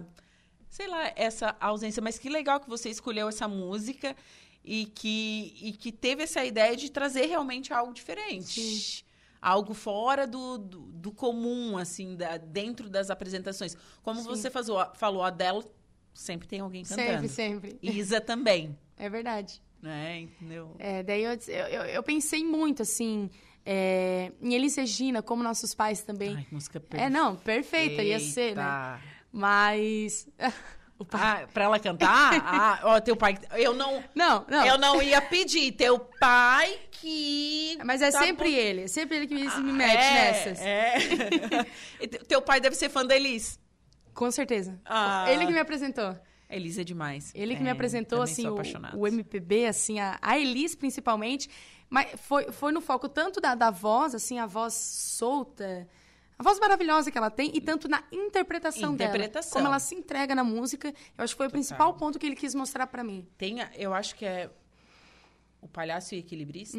[0.70, 2.00] sei lá, essa ausência.
[2.00, 4.14] Mas que legal que você escolheu essa música
[4.64, 9.04] e que, e que teve essa ideia de trazer realmente algo diferente.
[9.42, 13.76] Algo fora do, do, do comum, assim, da, dentro das apresentações.
[14.02, 14.26] Como Sim.
[14.28, 15.64] você fazou, falou, a dela
[16.14, 17.28] sempre tem alguém cantando.
[17.28, 17.78] Sempre, sempre.
[17.82, 19.60] Isa também, É verdade.
[19.82, 20.20] né?
[20.20, 20.74] Entendeu?
[20.78, 23.28] É, daí eu, eu- eu pensei muito, assim,
[23.66, 26.36] é, em Elis Regina, como nossos pais também.
[26.36, 27.04] Ai, música perfeita.
[27.04, 29.00] é, não, perfeita, ia ser, né?
[29.32, 30.28] Mas...
[30.96, 31.20] o pai...
[31.20, 32.40] Ah, pra ela cantar?
[32.46, 33.36] ah, ó, teu pai.
[33.56, 34.04] Eu não.
[34.14, 34.64] Não, não.
[34.64, 35.72] Eu não ia pedir.
[35.72, 37.76] Teu pai que.
[37.84, 38.56] Mas é tá sempre bom.
[38.56, 40.60] ele, é sempre ele que me, me mete é, nessas.
[40.60, 40.98] É.
[42.06, 43.58] Te- teu pai deve ser fã da Elis.
[44.14, 44.80] Com certeza.
[44.84, 45.26] Ah.
[45.30, 46.16] Ele que me apresentou.
[46.48, 47.32] Elis é demais.
[47.34, 48.56] Ele que É, me apresentou, assim, o,
[48.94, 51.50] o MPB, assim, a, a Elis, principalmente.
[51.88, 55.86] Mas foi, foi no foco tanto da, da voz, assim, a voz solta,
[56.38, 59.50] a voz maravilhosa que ela tem, e tanto na interpretação, Interpretação.
[59.50, 59.52] dela.
[59.62, 60.88] Como ela se entrega na música.
[61.16, 63.26] Eu acho que foi o principal ponto que ele quis mostrar pra mim.
[63.38, 64.50] Tem, a- eu acho que é.
[65.60, 66.76] O Palhaço e Equilibrista.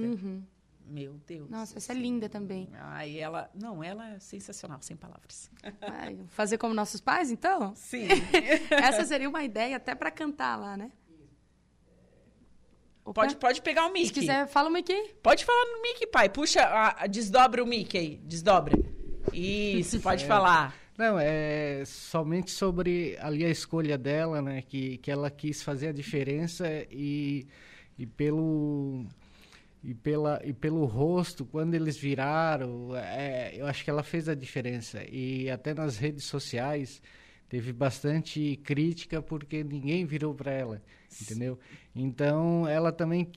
[0.90, 1.42] Meu Deus.
[1.42, 1.48] Uhum.
[1.50, 2.70] Nossa, essa é linda também.
[2.74, 3.50] Ai, ela.
[3.54, 5.50] Não, ela é sensacional, sem palavras.
[5.82, 7.74] Ai, fazer como nossos pais, então?
[7.76, 8.08] Sim.
[8.72, 10.90] Essa seria uma ideia até pra cantar lá, né?
[13.10, 13.22] Opa.
[13.22, 14.08] pode, pode pegar o Mickey.
[14.08, 15.14] Se quiser, fala o Mickey.
[15.24, 16.30] Pode falar no Mickey, pai.
[16.30, 18.18] Puxa, a- a- desdobra o Mickey aí.
[18.24, 18.78] Desdobra.
[19.34, 20.76] Isso, pode falar.
[20.98, 24.62] Não, é somente sobre ali a escolha dela, né?
[24.62, 27.46] Que, que ela quis fazer a diferença e,
[27.98, 29.06] e pelo
[29.84, 34.34] e pela e pelo rosto quando eles viraram, é, eu acho que ela fez a
[34.34, 37.00] diferença e até nas redes sociais
[37.48, 40.82] teve bastante crítica porque ninguém virou para ela,
[41.22, 41.60] entendeu?
[41.96, 43.32] Então ela também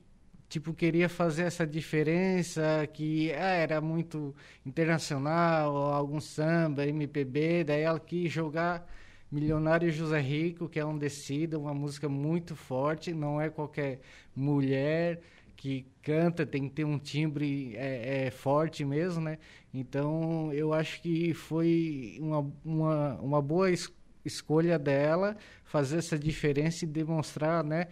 [0.48, 4.34] tipo queria fazer essa diferença que ah, era muito
[4.66, 8.86] internacional, algum samba, MPB, daí ela quis jogar
[9.30, 14.00] Milionário José Rico, que é um descida, uma música muito forte, não é qualquer
[14.34, 15.20] mulher
[15.56, 19.38] que canta, tem que ter um timbre é, é, forte mesmo, né?
[19.72, 23.92] Então eu acho que foi uma, uma, uma boa es
[24.24, 27.88] escolha dela fazer essa diferença e demonstrar, né,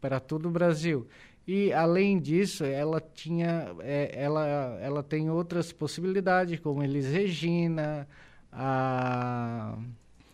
[0.00, 1.06] para todo o Brasil.
[1.46, 8.06] E além disso, ela tinha, é, ela, ela tem outras possibilidades, como Elis Regina,
[8.52, 9.76] a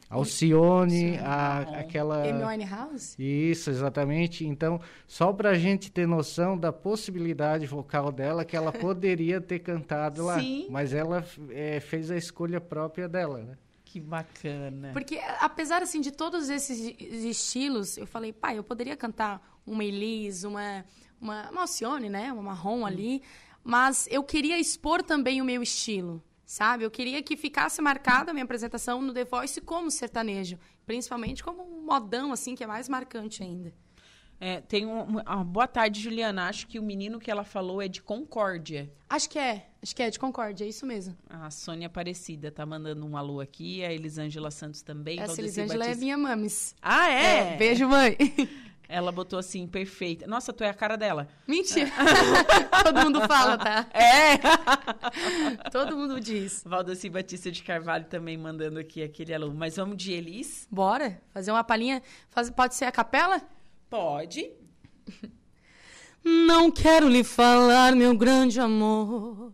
[0.09, 2.23] Alcione, a, aquela.
[2.23, 3.17] Amy Winehouse?
[3.19, 4.47] Isso, exatamente.
[4.47, 9.59] Então, só para a gente ter noção da possibilidade vocal dela, que ela poderia ter
[9.61, 10.39] cantado lá.
[10.39, 10.67] Sim.
[10.71, 13.57] Mas ela é, fez a escolha própria dela, né?
[13.87, 14.91] Que bacana.
[14.93, 16.79] Porque, apesar, assim, de todos esses
[17.25, 20.85] estilos, eu falei, pai, eu poderia cantar uma Elise, uma,
[21.19, 22.31] uma, uma Alcione, né?
[22.33, 23.23] Uma marrom ali.
[23.65, 26.85] Mas eu queria expor também o meu estilo sabe?
[26.85, 30.57] Eu queria que ficasse marcada a minha apresentação no The Voice como sertanejo,
[30.87, 33.75] principalmente como um modão, assim, que é mais marcante ainda.
[34.39, 36.49] É, tem um, uma boa tarde, Juliana.
[36.49, 38.93] Acho que o menino que ela falou é de Concórdia.
[39.09, 39.67] Acho que é.
[39.87, 41.17] Acho que é de Concórdia, é isso mesmo.
[41.31, 43.85] A Sônia Aparecida tá mandando um alô aqui.
[43.85, 45.21] A Elisângela Santos também.
[45.21, 46.75] Essa Elisângela é minha mames.
[46.83, 47.55] Ah, é?
[47.55, 47.57] é?
[47.57, 48.17] Beijo, mãe.
[48.89, 50.27] Ela botou assim, perfeita.
[50.27, 51.29] Nossa, tu é a cara dela.
[51.47, 51.89] Mentira.
[52.83, 53.87] Todo mundo fala, tá?
[53.93, 54.39] É.
[55.71, 56.65] Todo mundo diz.
[56.67, 59.55] Valdeci Batista de Carvalho também mandando aqui aquele aluno.
[59.55, 60.67] Mas vamos de Elis?
[60.69, 61.23] Bora.
[61.33, 62.03] Fazer uma palhinha.
[62.29, 62.51] Faz...
[62.51, 63.41] Pode ser a capela?
[63.89, 64.51] Pode.
[66.25, 69.53] Não quero lhe falar, meu grande amor,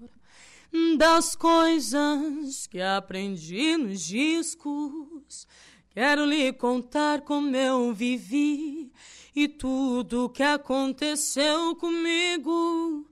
[0.97, 5.47] das coisas que aprendi nos discos.
[5.91, 8.91] Quero lhe contar como eu vivi
[9.37, 13.07] e tudo que aconteceu comigo.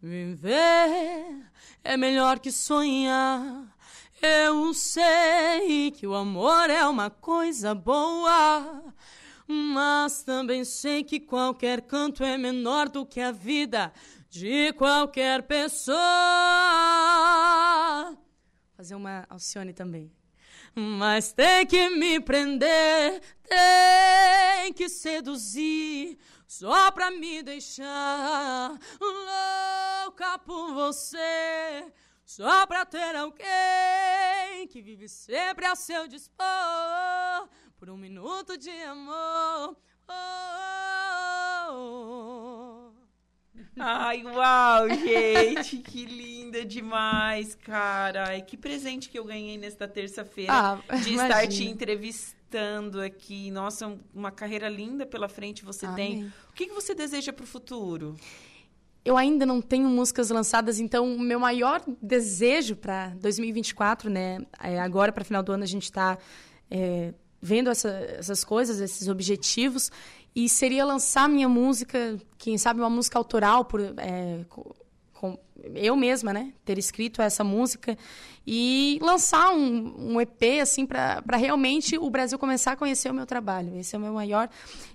[0.00, 1.50] Viver
[1.82, 3.76] é melhor que sonhar.
[4.22, 8.84] Eu sei que o amor é uma coisa boa,
[9.48, 13.92] mas também sei que qualquer canto é menor do que a vida
[14.30, 15.98] de qualquer pessoa.
[18.76, 20.10] Fazer uma Alcione também.
[20.74, 26.16] Mas tem que me prender, tem que seduzir,
[26.46, 31.92] só pra me deixar louca por você.
[32.24, 39.76] Só pra ter alguém que vive sempre a seu dispor por um minuto de amor.
[40.08, 40.14] Oh,
[41.70, 42.89] oh, oh.
[43.78, 48.28] Ai, uau, gente, que linda demais, cara.
[48.28, 51.22] Ai, que presente que eu ganhei nesta terça-feira Ah, de imagina.
[51.24, 53.50] estar te entrevistando aqui.
[53.50, 56.12] Nossa, uma carreira linda pela frente você tem.
[56.20, 56.32] Amém.
[56.50, 58.16] O que, que você deseja para o futuro?
[59.04, 64.38] Eu ainda não tenho músicas lançadas, então o meu maior desejo para 2024, né?
[64.62, 66.18] é, agora para final do ano a gente está
[67.42, 67.88] vendo essa-
[68.18, 69.90] essas coisas, esses objetivos,
[70.34, 74.74] e seria lançar minha música, quem sabe uma música autoral por é, co-
[75.12, 75.38] com
[75.74, 76.52] eu mesma, né?
[76.64, 77.96] Ter escrito essa música
[78.46, 83.26] e lançar um, um EP assim para realmente o Brasil começar a conhecer o meu
[83.26, 83.76] trabalho.
[83.78, 84.48] Esse é o meu maior.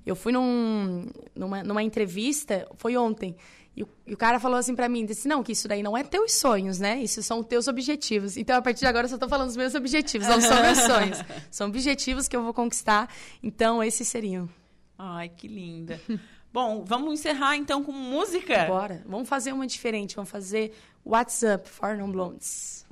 [0.05, 3.35] Eu fui num, numa, numa entrevista, foi ontem.
[3.77, 5.95] E o, e o cara falou assim pra mim, disse, não, que isso daí não
[5.97, 7.03] é teus sonhos, né?
[7.03, 8.37] Isso são teus objetivos.
[8.37, 10.79] Então, a partir de agora, eu só tô falando dos meus objetivos, não são meus
[10.79, 11.19] sonhos.
[11.51, 13.13] São objetivos que eu vou conquistar.
[13.43, 14.49] Então, esses seriam.
[14.97, 15.99] Ai, que linda.
[16.53, 18.65] Bom, vamos encerrar então com música?
[18.65, 19.03] Bora.
[19.05, 20.15] Vamos fazer uma diferente.
[20.15, 20.73] Vamos fazer
[21.05, 22.85] What's Up for Non Blondes.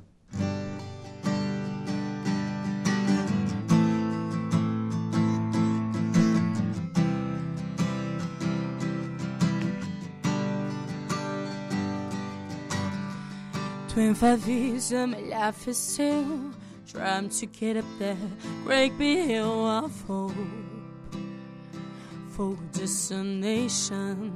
[13.93, 16.51] Twin five years, a melhor seu.
[16.87, 18.17] Trying to get up there,
[18.65, 20.33] great big hill of hope
[22.35, 24.33] for destination.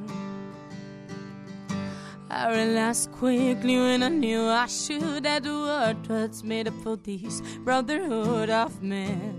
[2.29, 6.95] I realized quickly when I knew I should that the world was made up for
[6.95, 9.33] this brotherhood of men.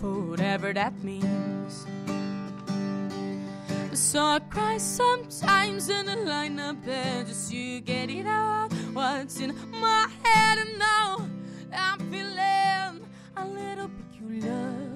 [0.00, 1.86] For whatever that means.
[3.92, 8.72] So I cry sometimes in a line up bed just to get it out.
[8.92, 11.28] What's in my head and now
[11.72, 13.06] I'm feeling
[13.36, 14.91] a little peculiar.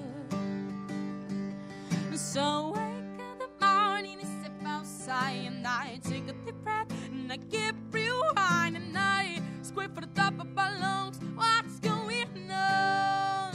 [2.36, 7.32] So wake in the morning and step outside and I take a deep breath and
[7.32, 11.18] I keep rewind and I scrape for the top of my lungs.
[11.34, 13.54] What's going on?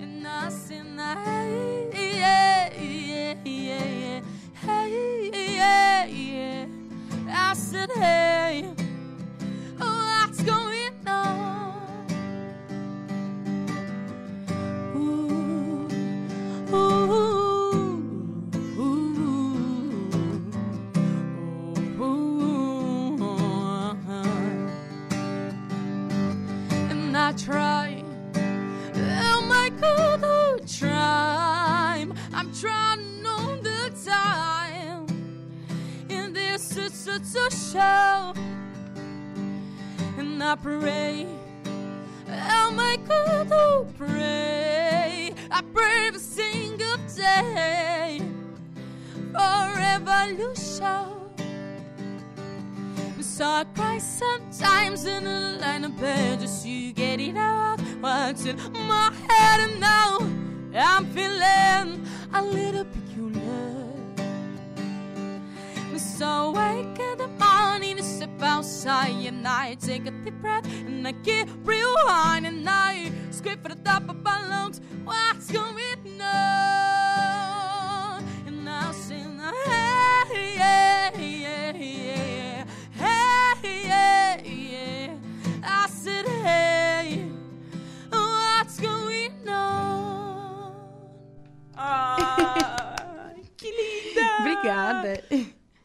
[0.00, 4.20] And I say, hey, yeah, yeah, yeah, yeah,
[4.54, 6.66] hey, yeah, yeah.
[7.28, 8.72] I said, hey,
[37.18, 38.32] such a show.
[40.18, 41.26] And I pray
[42.28, 45.34] I'll make a to pray.
[45.50, 48.20] I pray every single day
[49.32, 51.06] for revolution.
[53.20, 57.80] So I cry sometimes in a line of bed just you get it out.
[58.00, 58.56] What's in
[58.86, 60.18] my head and now
[60.74, 63.70] I'm feeling a little peculiar.
[65.96, 66.69] So wake
[68.42, 73.58] outside and I take a deep breath and I get real high and I scream
[73.62, 74.80] for the top of my lungs.
[75.04, 78.24] What's going on?
[78.46, 82.64] And I'll sing, hey, yeah, yeah, yeah,
[82.94, 85.14] hey, yeah, yeah.
[85.62, 87.24] I said, hey,
[88.10, 90.74] what's going on?
[91.76, 94.38] Ah, que linda!
[94.40, 95.22] Obrigada.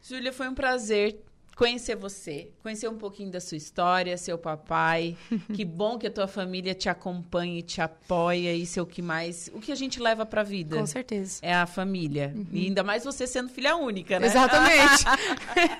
[0.02, 1.20] Júlia, foi um prazer
[1.56, 5.16] conhecer você, conhecer um pouquinho da sua história, seu papai.
[5.54, 8.52] que bom que a tua família te acompanha e te apoia.
[8.52, 10.76] Isso é o que mais, o que a gente leva pra vida.
[10.76, 11.38] Com certeza.
[11.40, 12.34] É a família.
[12.52, 14.26] E ainda mais você sendo filha única, né?
[14.26, 15.04] Exatamente.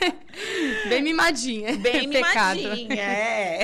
[0.89, 1.77] Bem mimadinha.
[1.77, 2.57] Bem Pecado.
[2.59, 3.63] mimadinha, é.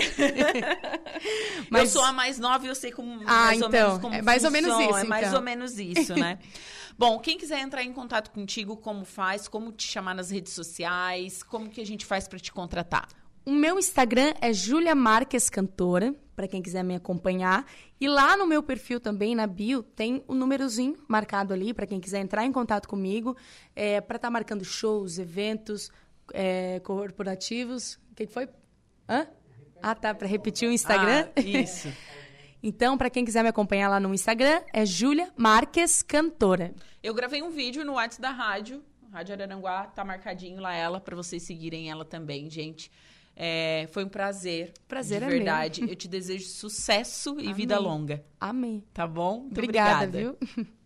[1.71, 4.01] Mas- Eu sou a mais nova e eu sei como Ah, mais ou então, menos
[4.03, 5.39] como é mais ou menos funciona, isso, É mais então.
[5.39, 6.39] ou menos isso, né?
[7.03, 9.49] Bom, quem quiser entrar em contato contigo, como faz?
[9.49, 11.43] Como te chamar nas redes sociais?
[11.43, 13.09] Como que a gente faz pra te contratar?
[13.45, 17.67] O meu Instagram é Julia Marques Cantora, para quem quiser me acompanhar.
[18.01, 21.99] E lá no meu perfil também, na bio, tem o númerozinho marcado ali, para quem
[21.99, 23.37] quiser entrar em contato comigo,
[23.75, 25.91] é, para estar marcando shows, eventos
[26.33, 27.95] é, corporativos.
[28.13, 28.49] O que, que foi?
[29.09, 29.27] Hã?
[29.83, 31.29] Ah, tá, para repetir o Instagram.
[31.35, 31.89] Ah, isso.
[32.63, 36.73] então, para quem quiser me acompanhar lá no Instagram, é Julia Marques Cantora.
[37.03, 38.83] Eu gravei um vídeo no WhatsApp da rádio,
[39.13, 42.91] Rádio Araranguá, tá marcadinho lá ela, pra vocês seguirem ela também, gente.
[43.37, 44.73] É, foi um prazer.
[44.87, 45.83] Prazer de é verdade.
[45.83, 47.87] Eu te desejo sucesso e vida Amém.
[47.87, 48.85] longa, Amém.
[48.93, 49.41] tá bom?
[49.41, 50.37] Muito Obrigada, obrigada.
[50.57, 50.67] viu?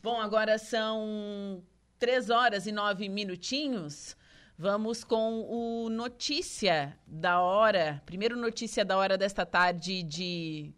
[0.00, 1.60] Bom, agora são
[1.98, 4.16] três horas e nove minutinhos.
[4.56, 8.00] Vamos com o Notícia da Hora.
[8.06, 10.72] Primeiro Notícia da Hora desta tarde de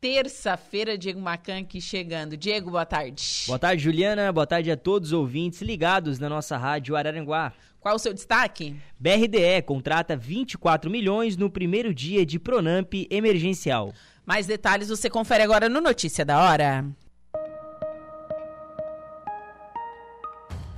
[0.00, 0.96] terça-feira.
[0.96, 2.36] Diego Macan aqui chegando.
[2.36, 3.44] Diego, boa tarde.
[3.46, 4.32] Boa tarde, Juliana.
[4.32, 7.52] Boa tarde a todos os ouvintes ligados na nossa rádio Araranguá.
[7.78, 8.76] Qual o seu destaque?
[8.98, 13.92] BRDE contrata 24 milhões no primeiro dia de Pronamp emergencial.
[14.24, 16.84] Mais detalhes você confere agora no Notícia da Hora.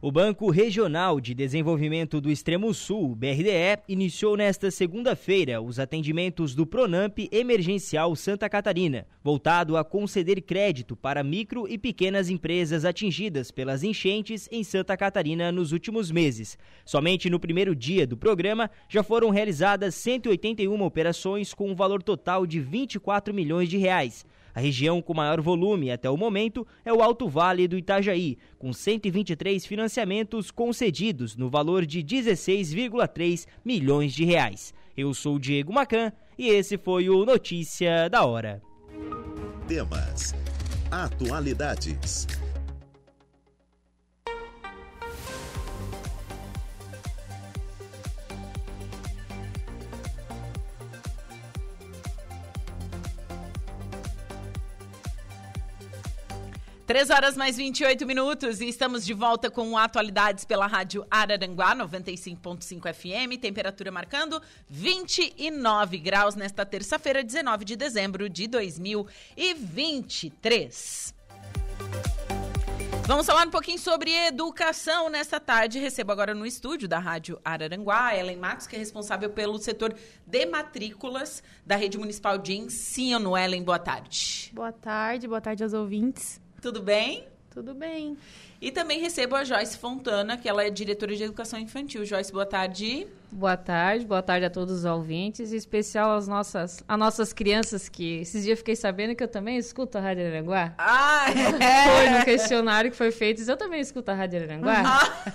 [0.00, 6.64] O Banco Regional de Desenvolvimento do Extremo Sul, BRDE, iniciou nesta segunda-feira os atendimentos do
[6.64, 13.82] Pronamp Emergencial Santa Catarina, voltado a conceder crédito para micro e pequenas empresas atingidas pelas
[13.82, 16.56] enchentes em Santa Catarina nos últimos meses.
[16.84, 22.46] Somente no primeiro dia do programa já foram realizadas 181 operações com um valor total
[22.46, 24.24] de 24 milhões de reais.
[24.58, 28.72] A região com maior volume até o momento é o Alto Vale do Itajaí, com
[28.72, 34.74] 123 financiamentos concedidos no valor de 16,3 milhões de reais.
[34.96, 38.60] Eu sou Diego Macan e esse foi o Notícia da Hora.
[39.68, 40.34] Temas.
[40.90, 42.26] Atualidades.
[56.88, 62.94] Três horas mais 28 minutos e estamos de volta com atualidades pela rádio Araranguá 95.5
[62.94, 71.14] FM, temperatura marcando 29 graus nesta terça-feira, 19 de dezembro de 2023.
[73.06, 75.78] Vamos falar um pouquinho sobre educação nesta tarde.
[75.78, 79.94] Recebo agora no estúdio da Rádio Araranguá a Ellen Matos, que é responsável pelo setor
[80.26, 83.36] de matrículas da Rede Municipal de Ensino.
[83.36, 84.50] Ellen, boa tarde.
[84.54, 86.40] Boa tarde, boa tarde aos ouvintes.
[86.60, 87.24] Tudo bem?
[87.50, 88.16] Tudo bem?
[88.60, 92.04] E também recebo a Joyce Fontana, que ela é diretora de educação infantil.
[92.04, 93.06] Joyce, boa tarde.
[93.30, 97.88] Boa tarde, boa tarde a todos os ouvintes, em especial às nossas, às nossas crianças,
[97.88, 100.74] que esses dias eu fiquei sabendo que eu também escuto a Rádio Aranguá.
[100.78, 104.82] Ah, Foi no questionário que foi feito, eu também escuto a Rádio Aranguá.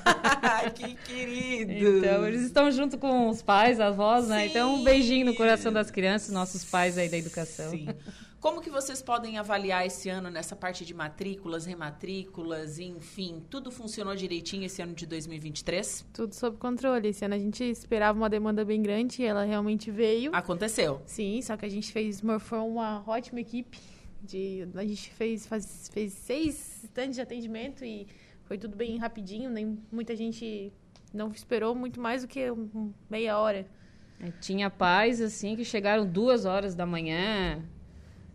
[0.46, 1.72] Ah, que querido.
[1.72, 4.48] Então, eles estão junto com os pais, avós, né?
[4.48, 4.84] Então, um Sim.
[4.84, 7.72] beijinho no coração das crianças, nossos pais aí da educação.
[7.72, 7.88] Sim.
[8.44, 14.14] Como que vocês podem avaliar esse ano nessa parte de matrículas, rematrículas, enfim, tudo funcionou
[14.18, 16.06] direitinho esse ano de 2023?
[16.12, 17.08] Tudo sob controle.
[17.08, 20.36] Esse ano a gente esperava uma demanda bem grande e ela realmente veio.
[20.36, 21.02] Aconteceu.
[21.06, 23.80] Sim, só que a gente fez, morfou uma ótima equipe.
[24.22, 28.06] De, a gente fez, faz, fez seis estandes de atendimento e
[28.44, 30.74] foi tudo bem rapidinho, nem muita gente
[31.14, 32.42] não esperou muito mais do que
[33.10, 33.66] meia hora.
[34.20, 37.64] É, tinha pais, assim, que chegaram duas horas da manhã,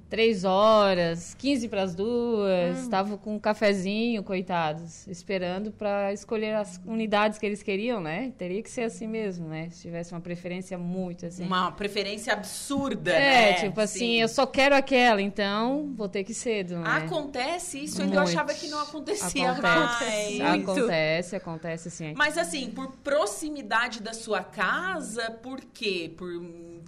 [0.09, 3.19] três horas, 15 para as duas, estavam hum.
[3.19, 8.33] com um cafezinho, coitados, esperando para escolher as unidades que eles queriam, né?
[8.39, 9.69] Teria que ser assim mesmo, né?
[9.71, 11.45] Se tivesse uma preferência muito assim.
[11.45, 13.53] Uma preferência absurda, é, né?
[13.55, 14.23] tipo assim, Sim.
[14.23, 16.91] eu só quero aquela, então vou ter que ir cedo, né?
[17.05, 18.15] Acontece isso, muito.
[18.15, 20.39] eu achava que não acontecia acontece.
[20.39, 20.63] mais.
[20.63, 22.15] Acontece, acontece sim.
[22.17, 26.13] Mas assim, por proximidade da sua casa, por quê?
[26.17, 26.29] Por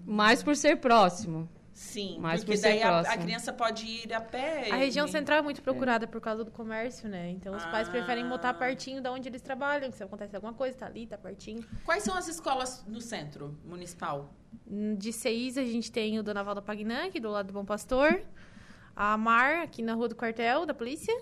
[0.06, 1.48] mais por ser próximo.
[1.80, 4.70] Sim, mas porque daí a, a, criança pode ir a pé.
[4.70, 6.06] A região central é muito procurada é.
[6.06, 7.30] por causa do comércio, né?
[7.30, 7.70] Então os ah.
[7.70, 11.06] pais preferem botar pertinho da onde eles trabalham, que se acontece alguma coisa, tá ali,
[11.06, 11.64] tá pertinho.
[11.82, 14.30] Quais são as escolas no centro municipal?
[14.70, 17.64] Hum, de Seis a gente tem o Dona Valda Pagnan, aqui do lado do Bom
[17.64, 18.22] Pastor.
[18.94, 21.18] A Mar, aqui na rua do quartel da polícia.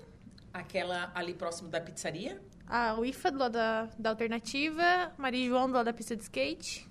[0.52, 2.42] Aquela ali próximo da pizzaria?
[2.66, 5.12] A UIFA, do lado da, da Alternativa.
[5.16, 6.87] Maria João, do lado da pista de skate.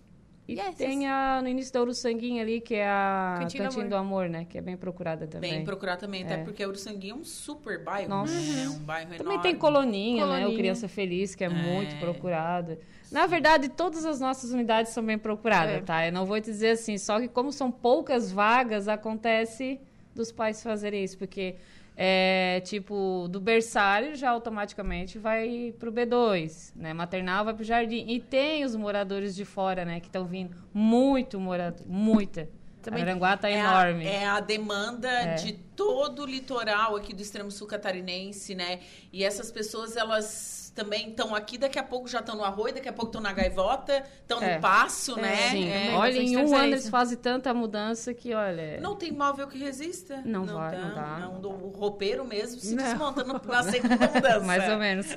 [0.48, 3.90] E yes, tem a, no início da Uruçanguinha ali, que é a Cantinho, Amor.
[3.90, 4.30] do, Amor.
[4.30, 4.46] né?
[4.46, 5.52] Que é bem procurada também.
[5.52, 6.44] Bem procurada também, até é.
[6.44, 8.34] porque a Uruçanguinha é um super bairro, Nossa.
[8.34, 8.64] né?
[8.64, 9.38] É um bairro também enorme.
[9.38, 10.54] Também tem Coloninha, Coloninha, né?
[10.54, 11.50] O Criança Feliz, que é, é.
[11.50, 12.78] muito procurado.
[13.12, 15.82] Na verdade, todas as nossas unidades são bem procuradas, é.
[15.82, 16.06] tá?
[16.08, 19.82] Eu não vou te dizer assim, só que como são poucas vagas, acontece
[20.16, 21.56] dos pais fazerem isso, porque
[22.00, 26.94] é, tipo, do berçário já automaticamente vai pro B2, né?
[26.94, 28.06] Maternal vai pro jardim.
[28.08, 30.00] E tem os moradores de fora, né?
[30.00, 30.56] Que estão vindo.
[30.72, 32.48] Muito morador, muita.
[32.84, 34.08] Também Aranguá tá é enorme.
[34.08, 35.36] A, é a demanda é.
[35.36, 38.80] de todo o litoral aqui do extremo sul catarinense, né?
[39.12, 42.88] E essas pessoas, elas também estão aqui, daqui a pouco já estão no arroio, daqui
[42.88, 44.56] a pouco estão na gaivota, estão é.
[44.56, 45.50] no passo, é, né?
[45.50, 45.70] Sim.
[45.70, 48.80] É, olha, em um ano eles fazem tanta mudança que, olha...
[48.80, 50.22] Não tem móvel que resista.
[50.24, 51.18] Não, não vai, não dá.
[51.20, 52.84] Não, o roupeiro mesmo se não.
[52.84, 54.40] desmonta na segunda mudança.
[54.42, 55.08] Mais ou menos.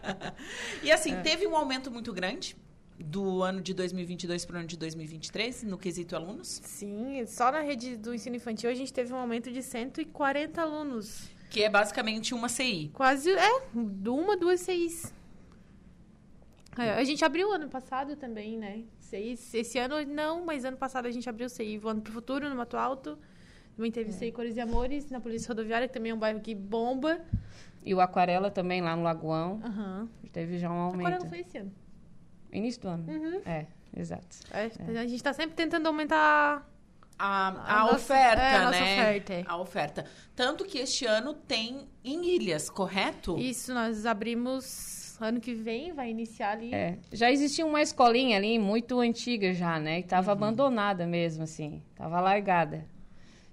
[0.82, 1.20] e assim, é.
[1.20, 2.56] teve um aumento muito grande
[2.98, 6.60] do ano de 2022 para o ano de 2023, no quesito alunos?
[6.64, 11.37] Sim, só na rede do ensino infantil a gente teve um aumento de 140 alunos.
[11.50, 12.90] Que é basicamente uma CI.
[12.92, 15.12] Quase, é, uma, duas CIs.
[16.78, 18.84] É, a gente abriu ano passado também, né?
[18.98, 19.54] CIs.
[19.54, 22.76] Esse ano não, mas ano passado a gente abriu CI Voando pro Futuro, no Mato
[22.76, 23.18] Alto.
[23.74, 24.12] Também teve é.
[24.12, 27.20] CI Cores e Amores, na Polícia Rodoviária, que também é um bairro que bomba.
[27.84, 29.60] E o Aquarela também, lá no Lagoão.
[29.64, 30.08] Uhum.
[30.32, 31.06] Teve já um aumento.
[31.06, 31.72] Aquarela foi esse ano.
[32.52, 33.04] Início do ano.
[33.08, 33.40] Uhum.
[33.46, 34.36] É, exato.
[34.50, 34.98] É, é.
[34.98, 36.67] A gente está sempre tentando aumentar
[37.18, 38.82] a, a, a nossa, oferta, é, a né?
[38.82, 39.44] Oferta, é.
[39.46, 40.04] A oferta.
[40.36, 43.36] Tanto que este ano tem em ilhas, correto?
[43.36, 46.72] Isso, nós abrimos ano que vem, vai iniciar ali.
[46.72, 46.98] É.
[47.12, 50.00] Já existia uma escolinha ali, muito antiga já, né?
[50.00, 50.38] Que estava uhum.
[50.38, 51.82] abandonada mesmo, assim.
[51.92, 52.86] Estava largada.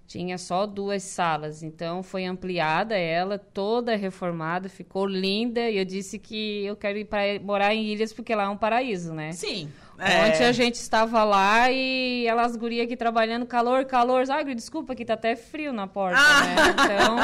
[0.07, 5.67] Tinha só duas salas, então foi ampliada ela, toda reformada, ficou linda.
[5.67, 8.57] E eu disse que eu quero ir para morar em Ilhas porque lá é um
[8.57, 9.31] paraíso, né?
[9.31, 9.71] Sim.
[9.97, 10.27] É.
[10.27, 14.23] Ontem a gente estava lá e elas gurias aqui trabalhando, calor, calor.
[14.29, 16.43] Ai, desculpa, aqui tá até frio na porta, ah.
[16.43, 16.55] né?
[16.71, 17.17] Então,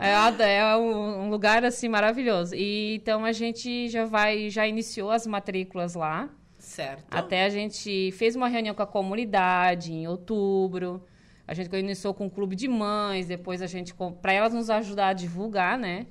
[0.00, 2.54] é, é um lugar, assim, maravilhoso.
[2.54, 6.28] E, então, a gente já vai, já iniciou as matrículas lá.
[6.58, 7.04] Certo.
[7.10, 11.04] Até a gente fez uma reunião com a comunidade em outubro.
[11.46, 13.94] A gente iniciou com o clube de mães, depois a gente...
[14.20, 16.06] Para elas nos ajudar a divulgar, né?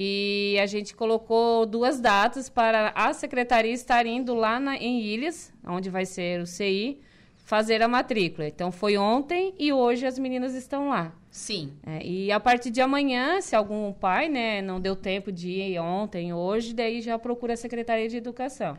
[0.00, 5.52] E a gente colocou duas datas para a secretaria estar indo lá na, em Ilhas,
[5.66, 7.00] onde vai ser o CI,
[7.34, 8.46] fazer a matrícula.
[8.46, 11.12] Então foi ontem e hoje as meninas estão lá.
[11.28, 11.72] Sim.
[11.84, 15.80] É, e a partir de amanhã, se algum pai né, não deu tempo de ir
[15.80, 18.78] ontem, hoje, daí já procura a Secretaria de Educação.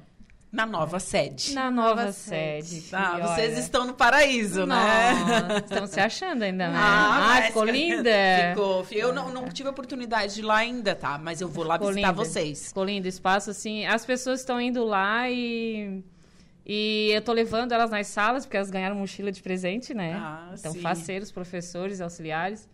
[0.52, 1.54] Na nova sede.
[1.54, 2.84] Na nova, nova sede.
[2.91, 5.14] Ah, vocês estão no paraíso, né?
[5.64, 6.76] Estão se achando ainda, né?
[6.76, 8.10] Ah, ah ficou linda.
[8.50, 8.86] Ficou.
[8.91, 11.20] Eu não, não tive a oportunidade de ir lá ainda, tá?
[11.20, 12.26] Mas eu vou lá ficou visitar linda.
[12.26, 12.68] vocês.
[12.70, 13.86] Ficou lindo o espaço, assim.
[13.86, 16.04] As pessoas estão indo lá e...
[16.66, 20.14] E eu tô levando elas nas salas, porque elas ganharam mochila de presente, né?
[20.16, 20.82] Ah, então, sim.
[20.82, 22.70] faceiros, professores, auxiliares.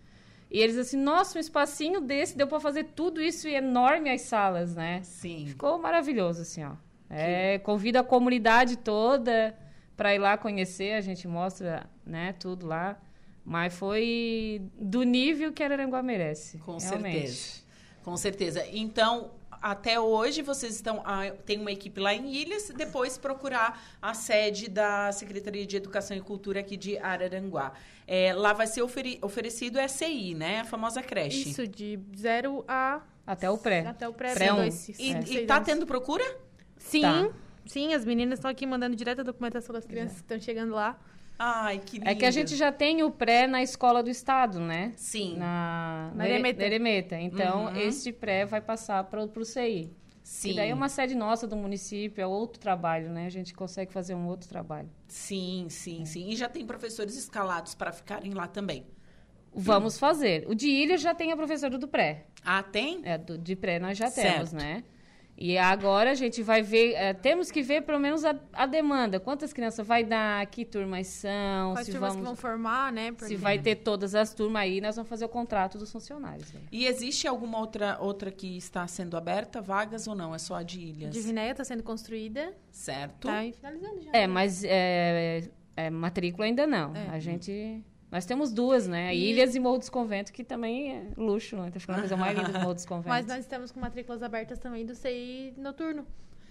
[0.52, 4.22] E eles assim, nossa, um espacinho desse deu para fazer tudo isso e enorme as
[4.22, 5.02] salas, né?
[5.04, 5.46] Sim.
[5.48, 6.72] Ficou maravilhoso, assim, ó.
[7.10, 9.56] É, convida a comunidade toda
[9.96, 12.98] para ir lá conhecer, a gente mostra, né, tudo lá.
[13.44, 16.58] Mas foi do nível que Araranguá merece.
[16.58, 17.30] Com realmente.
[17.30, 17.66] certeza.
[18.04, 18.66] Com certeza.
[18.72, 19.32] Então,
[19.62, 24.70] até hoje vocês estão ah, tem uma equipe lá em Ilhas, depois procurar a sede
[24.70, 27.74] da Secretaria de Educação e Cultura aqui de Araranguá.
[28.08, 30.62] É, lá vai ser oferi oferecido SI, né?
[30.62, 31.50] A famosa creche.
[31.50, 33.02] Isso, de zero a...
[33.26, 33.80] Até o pré.
[33.88, 34.34] Até o pré.
[34.36, 34.58] Pré um.
[34.58, 35.24] dois, E, é.
[35.28, 36.24] e tá tendo procura?
[36.86, 37.30] Sim, Tá.
[37.66, 37.94] sim.
[37.94, 40.98] As meninas estão aqui mandando direto a documentação das crianças que estão chegando lá.
[41.38, 42.10] Ai, que lindo.
[42.10, 44.94] É que a gente já tem o pré na escola do estado, né?
[44.96, 45.36] Sim.
[45.38, 46.64] Na, Na na Eremeta.
[46.64, 47.16] Eremeta.
[47.20, 47.76] Então, Uhum.
[47.76, 49.92] este pré vai passar para o CI.
[50.24, 50.52] Sim.
[50.52, 53.26] E daí é uma sede nossa do município, é outro trabalho, né?
[53.26, 54.90] A gente consegue fazer um outro trabalho.
[55.08, 56.30] Sim, sim, sim.
[56.30, 58.86] E já tem professores escalados para ficarem lá também.
[59.54, 60.46] Vamos fazer.
[60.48, 62.26] O de Ilha já tem a professora do pré.
[62.44, 63.02] Ah, tem?
[63.04, 64.34] É, do, de pré nós já Certo.
[64.34, 64.84] temos, né?
[65.38, 69.20] E agora a gente vai ver, é, temos que ver pelo menos a, a demanda.
[69.20, 73.08] Quantas crianças vai dar, que turmas são, Quais se turmas vamos, que vão formar, né?
[73.08, 76.54] se Porque- vai ter todas as turmas aí, nós vamos fazer o contrato dos funcionários.
[76.54, 76.62] né?
[76.72, 80.34] E existe alguma outra, outra que está sendo aberta, vagas ou não?
[80.34, 81.12] É só a de Ilhas?
[81.14, 82.54] Divinéia está sendo construída.
[82.72, 83.28] Certo.
[83.28, 84.12] Tá aí finalizando já.
[84.14, 86.96] É, mas é, é, matrícula ainda não.
[86.96, 87.10] É.
[87.10, 87.84] A gente.
[88.16, 89.14] Nós temos duas, né?
[89.14, 91.70] E- Ilhas e Morro dos Conventos, que também é luxo, né?
[91.70, 93.10] Tá ficando a coisa mais linda do Morro dos Conventos.
[93.10, 96.08] Mas nós estamos com matrículas abertas também do CI noturno.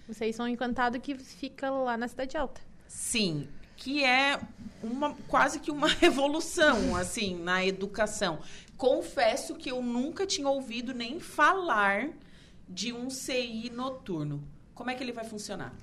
[0.07, 2.61] O CI São Encantado, que fica lá na Cidade Alta.
[2.87, 4.39] Sim, que é
[4.83, 8.37] uma, quase que uma revolução, assim, na educação.
[8.77, 12.09] Confesso que eu nunca tinha ouvido nem falar
[12.69, 14.43] de um CI noturno.
[14.75, 15.73] Como é que ele vai funcionar?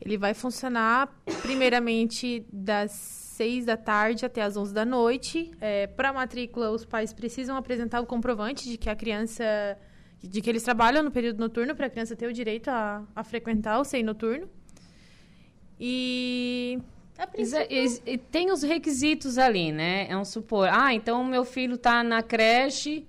[0.00, 1.08] Ele vai funcionar,
[1.42, 5.50] primeiramente, das 6 da tarde até as 11 da noite.
[5.62, 9.44] É, Para matrícula, os pais precisam apresentar o comprovante de que a criança...
[10.22, 13.24] De que eles trabalham no período noturno para a criança ter o direito a, a
[13.24, 14.46] frequentar o CI noturno.
[15.80, 16.78] E...
[17.16, 20.06] É- princípio, tem os requisitos ali, né?
[20.10, 20.68] É um supor.
[20.70, 23.06] Ah, então o meu filho tá na creche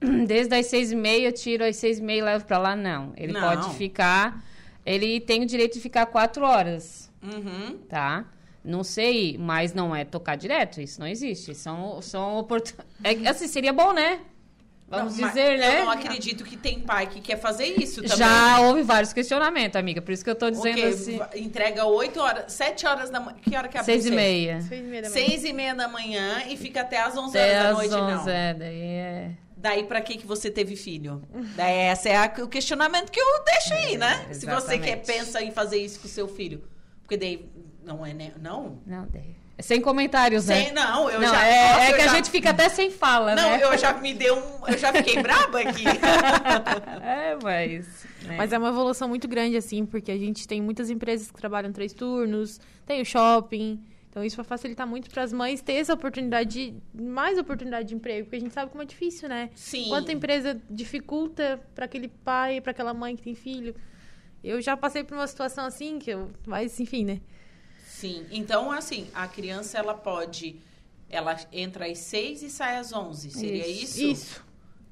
[0.28, 2.76] desde as seis e meia, eu tiro as seis e meia e levo pra lá.
[2.76, 3.12] Não.
[3.16, 3.40] Ele Não.
[3.40, 4.44] pode ficar.
[4.86, 7.78] Ele tem o direito de ficar quatro horas, Uhum.
[7.88, 8.24] tá?
[8.64, 10.80] Não sei, mas não é tocar direto.
[10.80, 11.54] Isso não existe.
[11.54, 13.26] São, são oportunidades.
[13.26, 14.20] assim, seria bom, né?
[14.88, 15.80] Vamos Não, dizer, né?
[15.80, 18.18] Eu não acredito que tem pai que quer fazer isso também.
[18.18, 20.02] Já houve vários questionamentos, amiga.
[20.02, 20.82] Por isso que eu tô dizendo quê?
[20.82, 21.18] assim.
[21.34, 23.38] Entrega 8 horas, 7 horas da manhã.
[23.42, 24.14] Que hora que abre Seis e você?
[24.14, 24.60] meia.
[24.60, 25.26] 6 e meia da manhã.
[25.28, 27.94] 6 e meia da manhã e fica até as 11 Até horas da às noite,
[27.94, 28.32] 11, não.
[28.32, 29.30] é, daí é...
[29.56, 31.22] Daí, pra que, que você teve filho?
[31.56, 34.26] Daí, esse é a- o questionamento que eu deixo aí, né?
[34.32, 36.62] Se você quer, pensa em fazer isso com o seu filho.
[37.02, 37.48] Porque daí,
[37.84, 38.32] não é, né?
[38.40, 38.78] Não?
[38.86, 39.36] Não, daí...
[39.60, 40.64] Sem comentários, né?
[40.64, 41.44] Sem, não, eu não, já...
[41.44, 43.62] é, nossa, é que a já- gente fica até sem fala, Não, né?
[43.62, 44.66] eu já me deu um...
[44.66, 45.84] Eu já fiquei braba aqui.
[47.02, 48.04] É, mas...
[48.22, 48.36] né?
[48.36, 51.70] Mas é uma evolução muito grande, assim, porque a gente tem muitas empresas que trabalham
[51.72, 53.80] três turnos, tem o shopping.
[54.10, 57.94] Então, isso vai facilitar muito para as mães ter essa oportunidade, de, mais oportunidade de
[57.94, 59.50] emprego, porque a gente sabe como é difícil, né?
[59.54, 59.88] Sim.
[59.88, 63.74] Quanto a empresa dificulta para aquele pai, para aquela mãe que tem filho.
[64.42, 66.30] Eu já passei por uma situação assim, que eu...
[66.46, 67.20] Mas, enfim, né?
[68.02, 68.26] Sim.
[68.32, 70.56] Então, assim, a criança, ela pode...
[71.08, 73.30] Ela entra às 6 e sai às 11.
[73.30, 74.02] Seria isso?
[74.02, 74.44] Isso.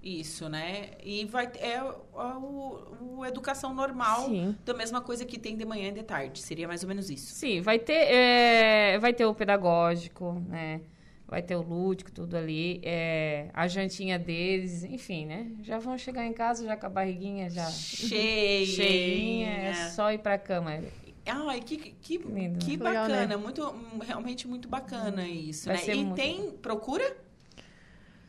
[0.02, 0.90] Isso, né?
[1.04, 4.56] E vai ter- é o, educação normal, Sim.
[4.64, 6.40] da mesma coisa que tem de manhã e de tarde.
[6.40, 7.34] Seria mais ou menos isso.
[7.34, 10.80] Sim, vai ter, é, vai ter o pedagógico, né?
[11.26, 12.80] Vai ter o lúdico, tudo ali.
[12.82, 15.52] é, a jantinha deles, enfim, né?
[15.62, 18.66] Já vão chegar em casa já com a barriguinha já Cheia.
[18.66, 20.80] cheinha, é só ir pra cama.
[21.26, 22.84] Ai, que, que, Lindo, que né?
[22.84, 23.26] Legal, bacana.
[23.26, 23.36] né?
[23.36, 25.94] Muito, hum, realmente muito bacana isso, Vai né?
[25.94, 27.16] E muito tem procura?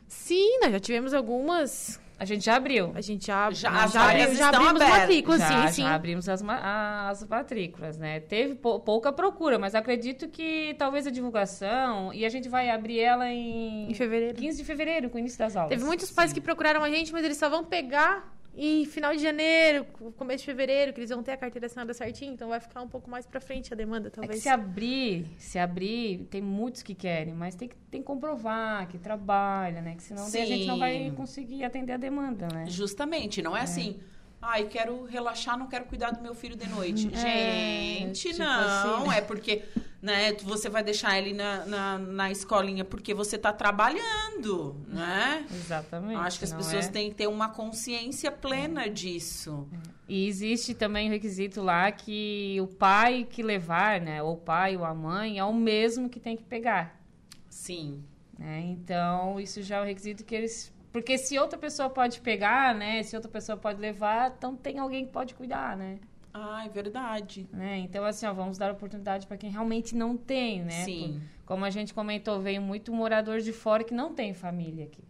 [0.08, 1.98] Sim, nós já tivemos algumas.
[2.18, 2.92] A gente já abriu.
[2.94, 5.00] A gente já, Já- já, as já, abrimos, já estão abrimos abertas.
[5.00, 5.82] matrículas, já, sim, sim.
[5.82, 8.20] já abrimos as, as matrículas, né?
[8.20, 12.12] Teve pou- pouca procura, mas acredito que talvez a divulgação...
[12.14, 13.90] E a gente vai abrir ela em...
[13.90, 14.36] Em fevereiro.
[14.36, 15.70] 15 de fevereiro, com o início das aulas.
[15.70, 19.22] Teve muitos pais que procuraram a gente, mas eles só vão pegar em final de
[19.22, 19.86] janeiro,
[20.16, 22.88] começo de fevereiro, que eles vão ter a carteira assinada certinho, então vai ficar um
[22.88, 24.42] pouco mais pra frente a demanda, É que talvez.
[24.42, 28.98] se abrir, se abrir, tem muitos que querem, mas tem que, tem que comprovar que
[28.98, 29.94] trabalha, né?
[29.96, 32.66] Que senão daí a gente não vai conseguir atender a demanda, né?
[32.68, 33.98] Justamente, não é, assim.
[34.44, 37.08] Ai, quero relaxar, não quero cuidar do meu filho de noite.
[37.14, 39.04] É, Gente, tipo não.
[39.04, 39.16] assim.
[39.16, 39.62] É porque,
[40.02, 45.46] né, você vai deixar ele na, na, na escolinha porque você tá trabalhando, né?
[45.48, 46.18] Exatamente.
[46.18, 46.90] Acho que as pessoas é?
[46.90, 49.68] têm que ter uma consciência plena disso.
[50.08, 54.20] E existe também o requisito lá que o pai que levar, né?
[54.22, 57.00] Ou o pai ou a mãe é o mesmo que tem que pegar.
[57.48, 58.02] Sim.
[58.36, 58.60] né?
[58.66, 60.71] Então, isso já é um requisito que eles.
[60.92, 63.02] Porque se outra pessoa pode pegar, né?
[63.02, 65.98] Se outra pessoa pode levar, então tem alguém que pode cuidar, né?
[66.34, 67.48] Ah, é verdade.
[67.52, 67.78] né?
[67.78, 70.84] Então, assim, ó, vamos dar oportunidade para quem realmente não tem, né?
[70.84, 71.20] Sim.
[71.44, 75.02] Como a gente comentou, veio muito morador de fora que não tem família aqui.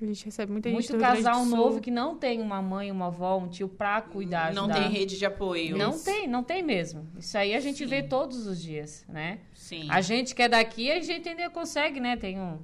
[0.00, 3.36] A gente recebe muita gente Muito casal novo que não tem uma mãe, uma avó,
[3.36, 4.54] um tio pra cuidar.
[4.54, 4.80] Não ajudar.
[4.82, 5.76] tem rede de apoio.
[5.76, 7.04] Não tem, não tem mesmo.
[7.18, 7.86] Isso aí a gente Sim.
[7.86, 9.40] vê todos os dias, né?
[9.54, 9.88] Sim.
[9.90, 12.16] A gente que é daqui, a gente ainda consegue, né?
[12.16, 12.60] Tem um,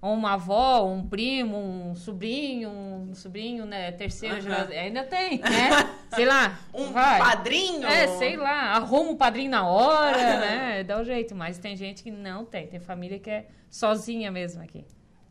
[0.00, 3.90] uma avó, um primo, um sobrinho, um sobrinho, né?
[3.92, 4.72] Terceiro geração.
[4.76, 5.70] Ainda tem, né?
[6.14, 6.58] sei lá.
[6.72, 7.18] Um vai.
[7.18, 7.86] padrinho?
[7.86, 8.72] É, sei lá.
[8.76, 10.84] Arruma um padrinho na hora, né?
[10.84, 11.34] Dá um jeito.
[11.34, 12.66] Mas tem gente que não tem.
[12.66, 14.84] Tem família que é sozinha mesmo aqui.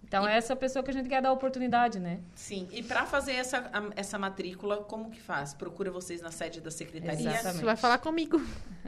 [0.08, 2.20] Então, é essa pessoa que a gente quer dar oportunidade, né?
[2.36, 2.68] Sim.
[2.72, 5.54] E para fazer essa, a- essa matrícula, como que faz?
[5.54, 7.28] Procura vocês na sede da secretaria?
[7.32, 7.58] Exatamente.
[7.60, 8.40] Você vai falar comigo.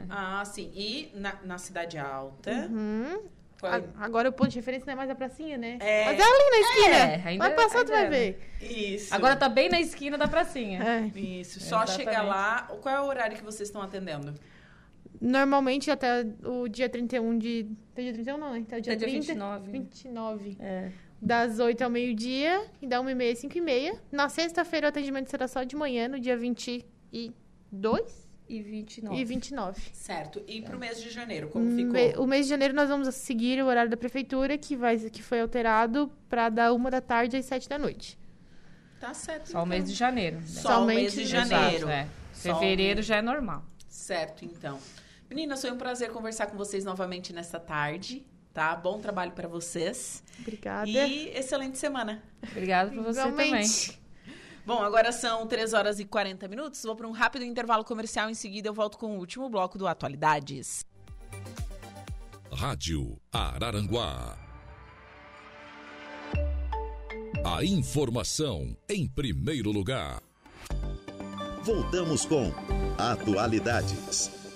[0.08, 0.70] Ah, sim.
[0.74, 2.50] E na, na Cidade Alta?
[2.70, 3.20] Uhum.
[3.60, 5.78] Qual Agora o ponto de referência não é mais a pracinha, né?
[5.80, 6.04] É.
[6.04, 6.96] Mas é ali na esquina.
[6.96, 8.40] É, ainda- vai passar, tu vai é, ver.
[8.60, 9.14] Isso.
[9.14, 10.80] Agora tá bem na esquina da pracinha.
[10.82, 11.18] É.
[11.18, 11.60] Isso.
[11.60, 11.96] Só Exatamente.
[11.96, 12.68] chegar lá.
[12.80, 14.32] Qual é o horário que vocês estão atendendo?
[15.20, 17.68] Normalmente até o dia 31 de...
[17.92, 18.60] Até o dia 31 não, né?
[18.60, 19.32] Até o dia Até dia 30.
[19.32, 19.72] 29.
[19.72, 20.56] 29.
[20.60, 20.92] É.
[21.20, 23.98] Das 8 ao meio-dia e da 1h30 às 5h30.
[24.12, 29.16] Na sexta-feira o atendimento será só de manhã, no dia 22 E 29.
[29.20, 29.80] e 29.
[29.92, 30.42] Certo.
[30.46, 31.92] E pro mês de janeiro, como ficou?
[31.92, 35.22] Me- o mês de janeiro nós vamos seguir o horário da prefeitura, que, vai, que
[35.22, 38.18] foi alterado para da 1 da tarde às 7 da noite.
[38.98, 39.50] Tá certo.
[39.50, 40.40] Só o mês de janeiro.
[40.46, 41.76] Só o mês de janeiro.
[41.88, 42.08] Exato, é.
[42.32, 43.64] Só o Fevereiro já é normal.
[43.88, 44.78] Certo, então.
[45.28, 48.24] Meninas, foi um prazer conversar com vocês novamente nesta tarde,
[48.54, 48.74] tá?
[48.74, 50.22] Bom trabalho para vocês.
[50.40, 50.88] Obrigada.
[50.88, 52.22] E excelente semana.
[52.50, 53.64] Obrigada por você também.
[54.68, 56.82] Bom, agora são 3 horas e 40 minutos.
[56.82, 58.28] Vou para um rápido intervalo comercial.
[58.28, 60.84] Em seguida, eu volto com o último bloco do Atualidades.
[62.52, 64.36] Rádio Araranguá.
[67.42, 70.22] A informação em primeiro lugar.
[71.62, 72.52] Voltamos com
[72.98, 74.47] Atualidades.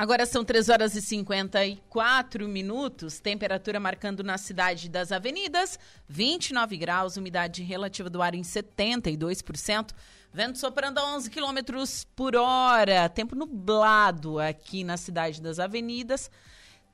[0.00, 5.78] Agora são 3 horas e 54 minutos, temperatura marcando na cidade das avenidas,
[6.08, 9.90] 29 graus, umidade relativa do ar em 72%,
[10.32, 16.30] vento soprando a 11 quilômetros por hora, tempo nublado aqui na cidade das avenidas.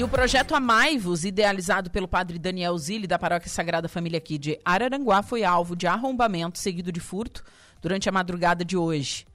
[0.00, 4.58] E o projeto Amaivos, idealizado pelo padre Daniel Zilli, da Paróquia Sagrada Família aqui de
[4.64, 7.44] Araranguá, foi alvo de arrombamento seguido de furto
[7.82, 9.26] durante a madrugada de hoje.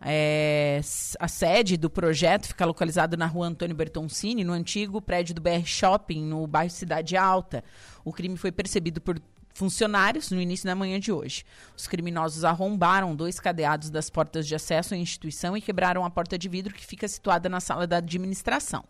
[0.00, 0.80] É,
[1.16, 5.64] a sede do projeto fica localizada na rua Antônio Bertoncini, no antigo prédio do BR
[5.64, 7.62] Shopping, no bairro Cidade Alta.
[8.04, 9.16] O crime foi percebido por
[9.54, 11.44] funcionários no início da manhã de hoje.
[11.76, 16.36] Os criminosos arrombaram dois cadeados das portas de acesso à instituição e quebraram a porta
[16.36, 18.84] de vidro que fica situada na sala da administração.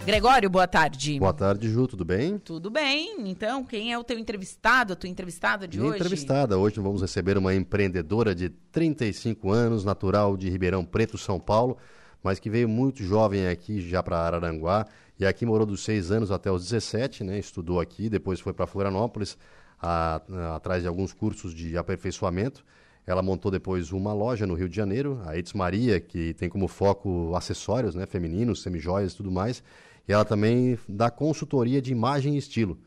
[0.08, 1.20] Gregório, boa tarde.
[1.20, 2.38] Boa tarde, Ju, tudo bem?
[2.40, 3.30] Tudo bem?
[3.30, 6.00] Então, quem é o teu entrevistado, a tua entrevistada de Minha hoje?
[6.00, 6.58] entrevistada.
[6.58, 11.78] Hoje vamos receber uma empreendedora de 35 anos, natural de Ribeirão Preto, São Paulo,
[12.24, 14.88] mas que veio muito jovem aqui já para Araranguá
[15.20, 17.38] e aqui morou dos 6 anos até os 17, né?
[17.38, 19.38] Estudou aqui, depois foi para Florianópolis,
[19.78, 22.64] a- a- atrás de alguns cursos de aperfeiçoamento.
[23.06, 26.70] Ela montou depois uma loja no Rio de Janeiro, a Eits Maria, que tem como
[26.70, 29.62] foco acessórios, né, femininos, semijoias e tudo mais.
[30.08, 32.80] E ela também dá consultoria de imagem e estilo.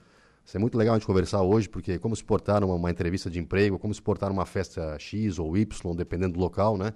[0.44, 3.30] Isso é muito legal a gente conversar hoje, porque como se portar numa uma entrevista
[3.30, 6.92] de emprego, como se portar numa festa X ou Y, dependendo do local, né?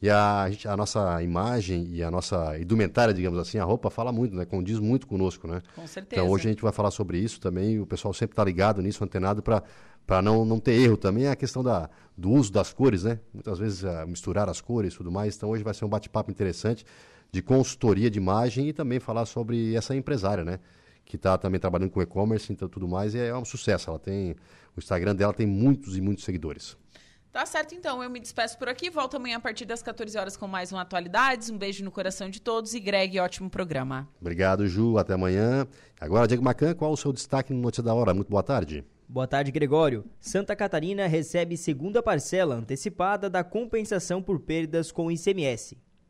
[0.00, 4.12] E a, a, a nossa imagem e a nossa indumentária, digamos assim, a roupa fala
[4.12, 4.44] muito, né?
[4.44, 5.60] Condiz muito conosco, né?
[5.74, 6.22] Com certeza.
[6.22, 9.02] Então hoje a gente vai falar sobre isso também, o pessoal sempre está ligado nisso,
[9.02, 13.04] antenado para não, não ter erro também, é a questão da, do uso das cores,
[13.04, 13.18] né?
[13.32, 16.30] Muitas vezes ah, misturar as cores e tudo mais, então hoje vai ser um bate-papo
[16.30, 16.84] interessante
[17.34, 20.60] de consultoria de imagem e também falar sobre essa empresária, né?
[21.04, 23.98] Que está também trabalhando com e-commerce e então, tudo mais, e é um sucesso, ela
[23.98, 24.36] tem,
[24.76, 26.76] o Instagram dela tem muitos e muitos seguidores.
[27.32, 28.00] Tá certo, então.
[28.00, 28.88] Eu me despeço por aqui.
[28.88, 31.50] Volto amanhã a partir das 14 horas com mais um Atualidades.
[31.50, 34.08] Um beijo no coração de todos e Greg, ótimo programa.
[34.20, 35.66] Obrigado, Ju, até amanhã.
[36.00, 38.14] Agora, Diego Macan, qual o seu destaque no Notícia da Hora?
[38.14, 38.84] Muito boa tarde.
[39.08, 40.04] Boa tarde, Gregório.
[40.20, 45.76] Santa Catarina recebe segunda parcela antecipada da compensação por perdas com ICMS.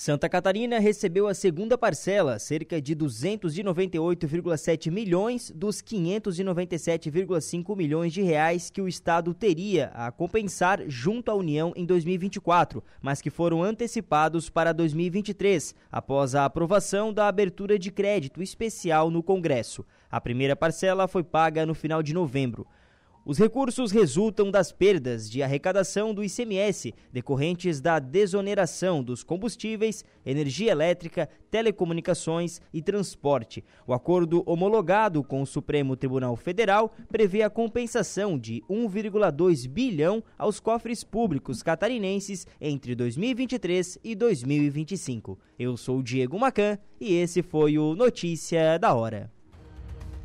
[0.00, 8.70] Santa Catarina recebeu a segunda parcela, cerca de 298,7 milhões dos 597,5 milhões de reais
[8.70, 14.48] que o estado teria a compensar junto à União em 2024, mas que foram antecipados
[14.48, 19.84] para 2023, após a aprovação da abertura de crédito especial no Congresso.
[20.10, 22.66] A primeira parcela foi paga no final de novembro.
[23.30, 30.72] Os recursos resultam das perdas de arrecadação do ICMS decorrentes da desoneração dos combustíveis, energia
[30.72, 33.64] elétrica, telecomunicações e transporte.
[33.86, 40.58] O acordo homologado com o Supremo Tribunal Federal prevê a compensação de 1,2 bilhão aos
[40.58, 45.38] cofres públicos catarinenses entre 2023 e 2025.
[45.56, 49.30] Eu sou Diego Macan e esse foi o Notícia da Hora.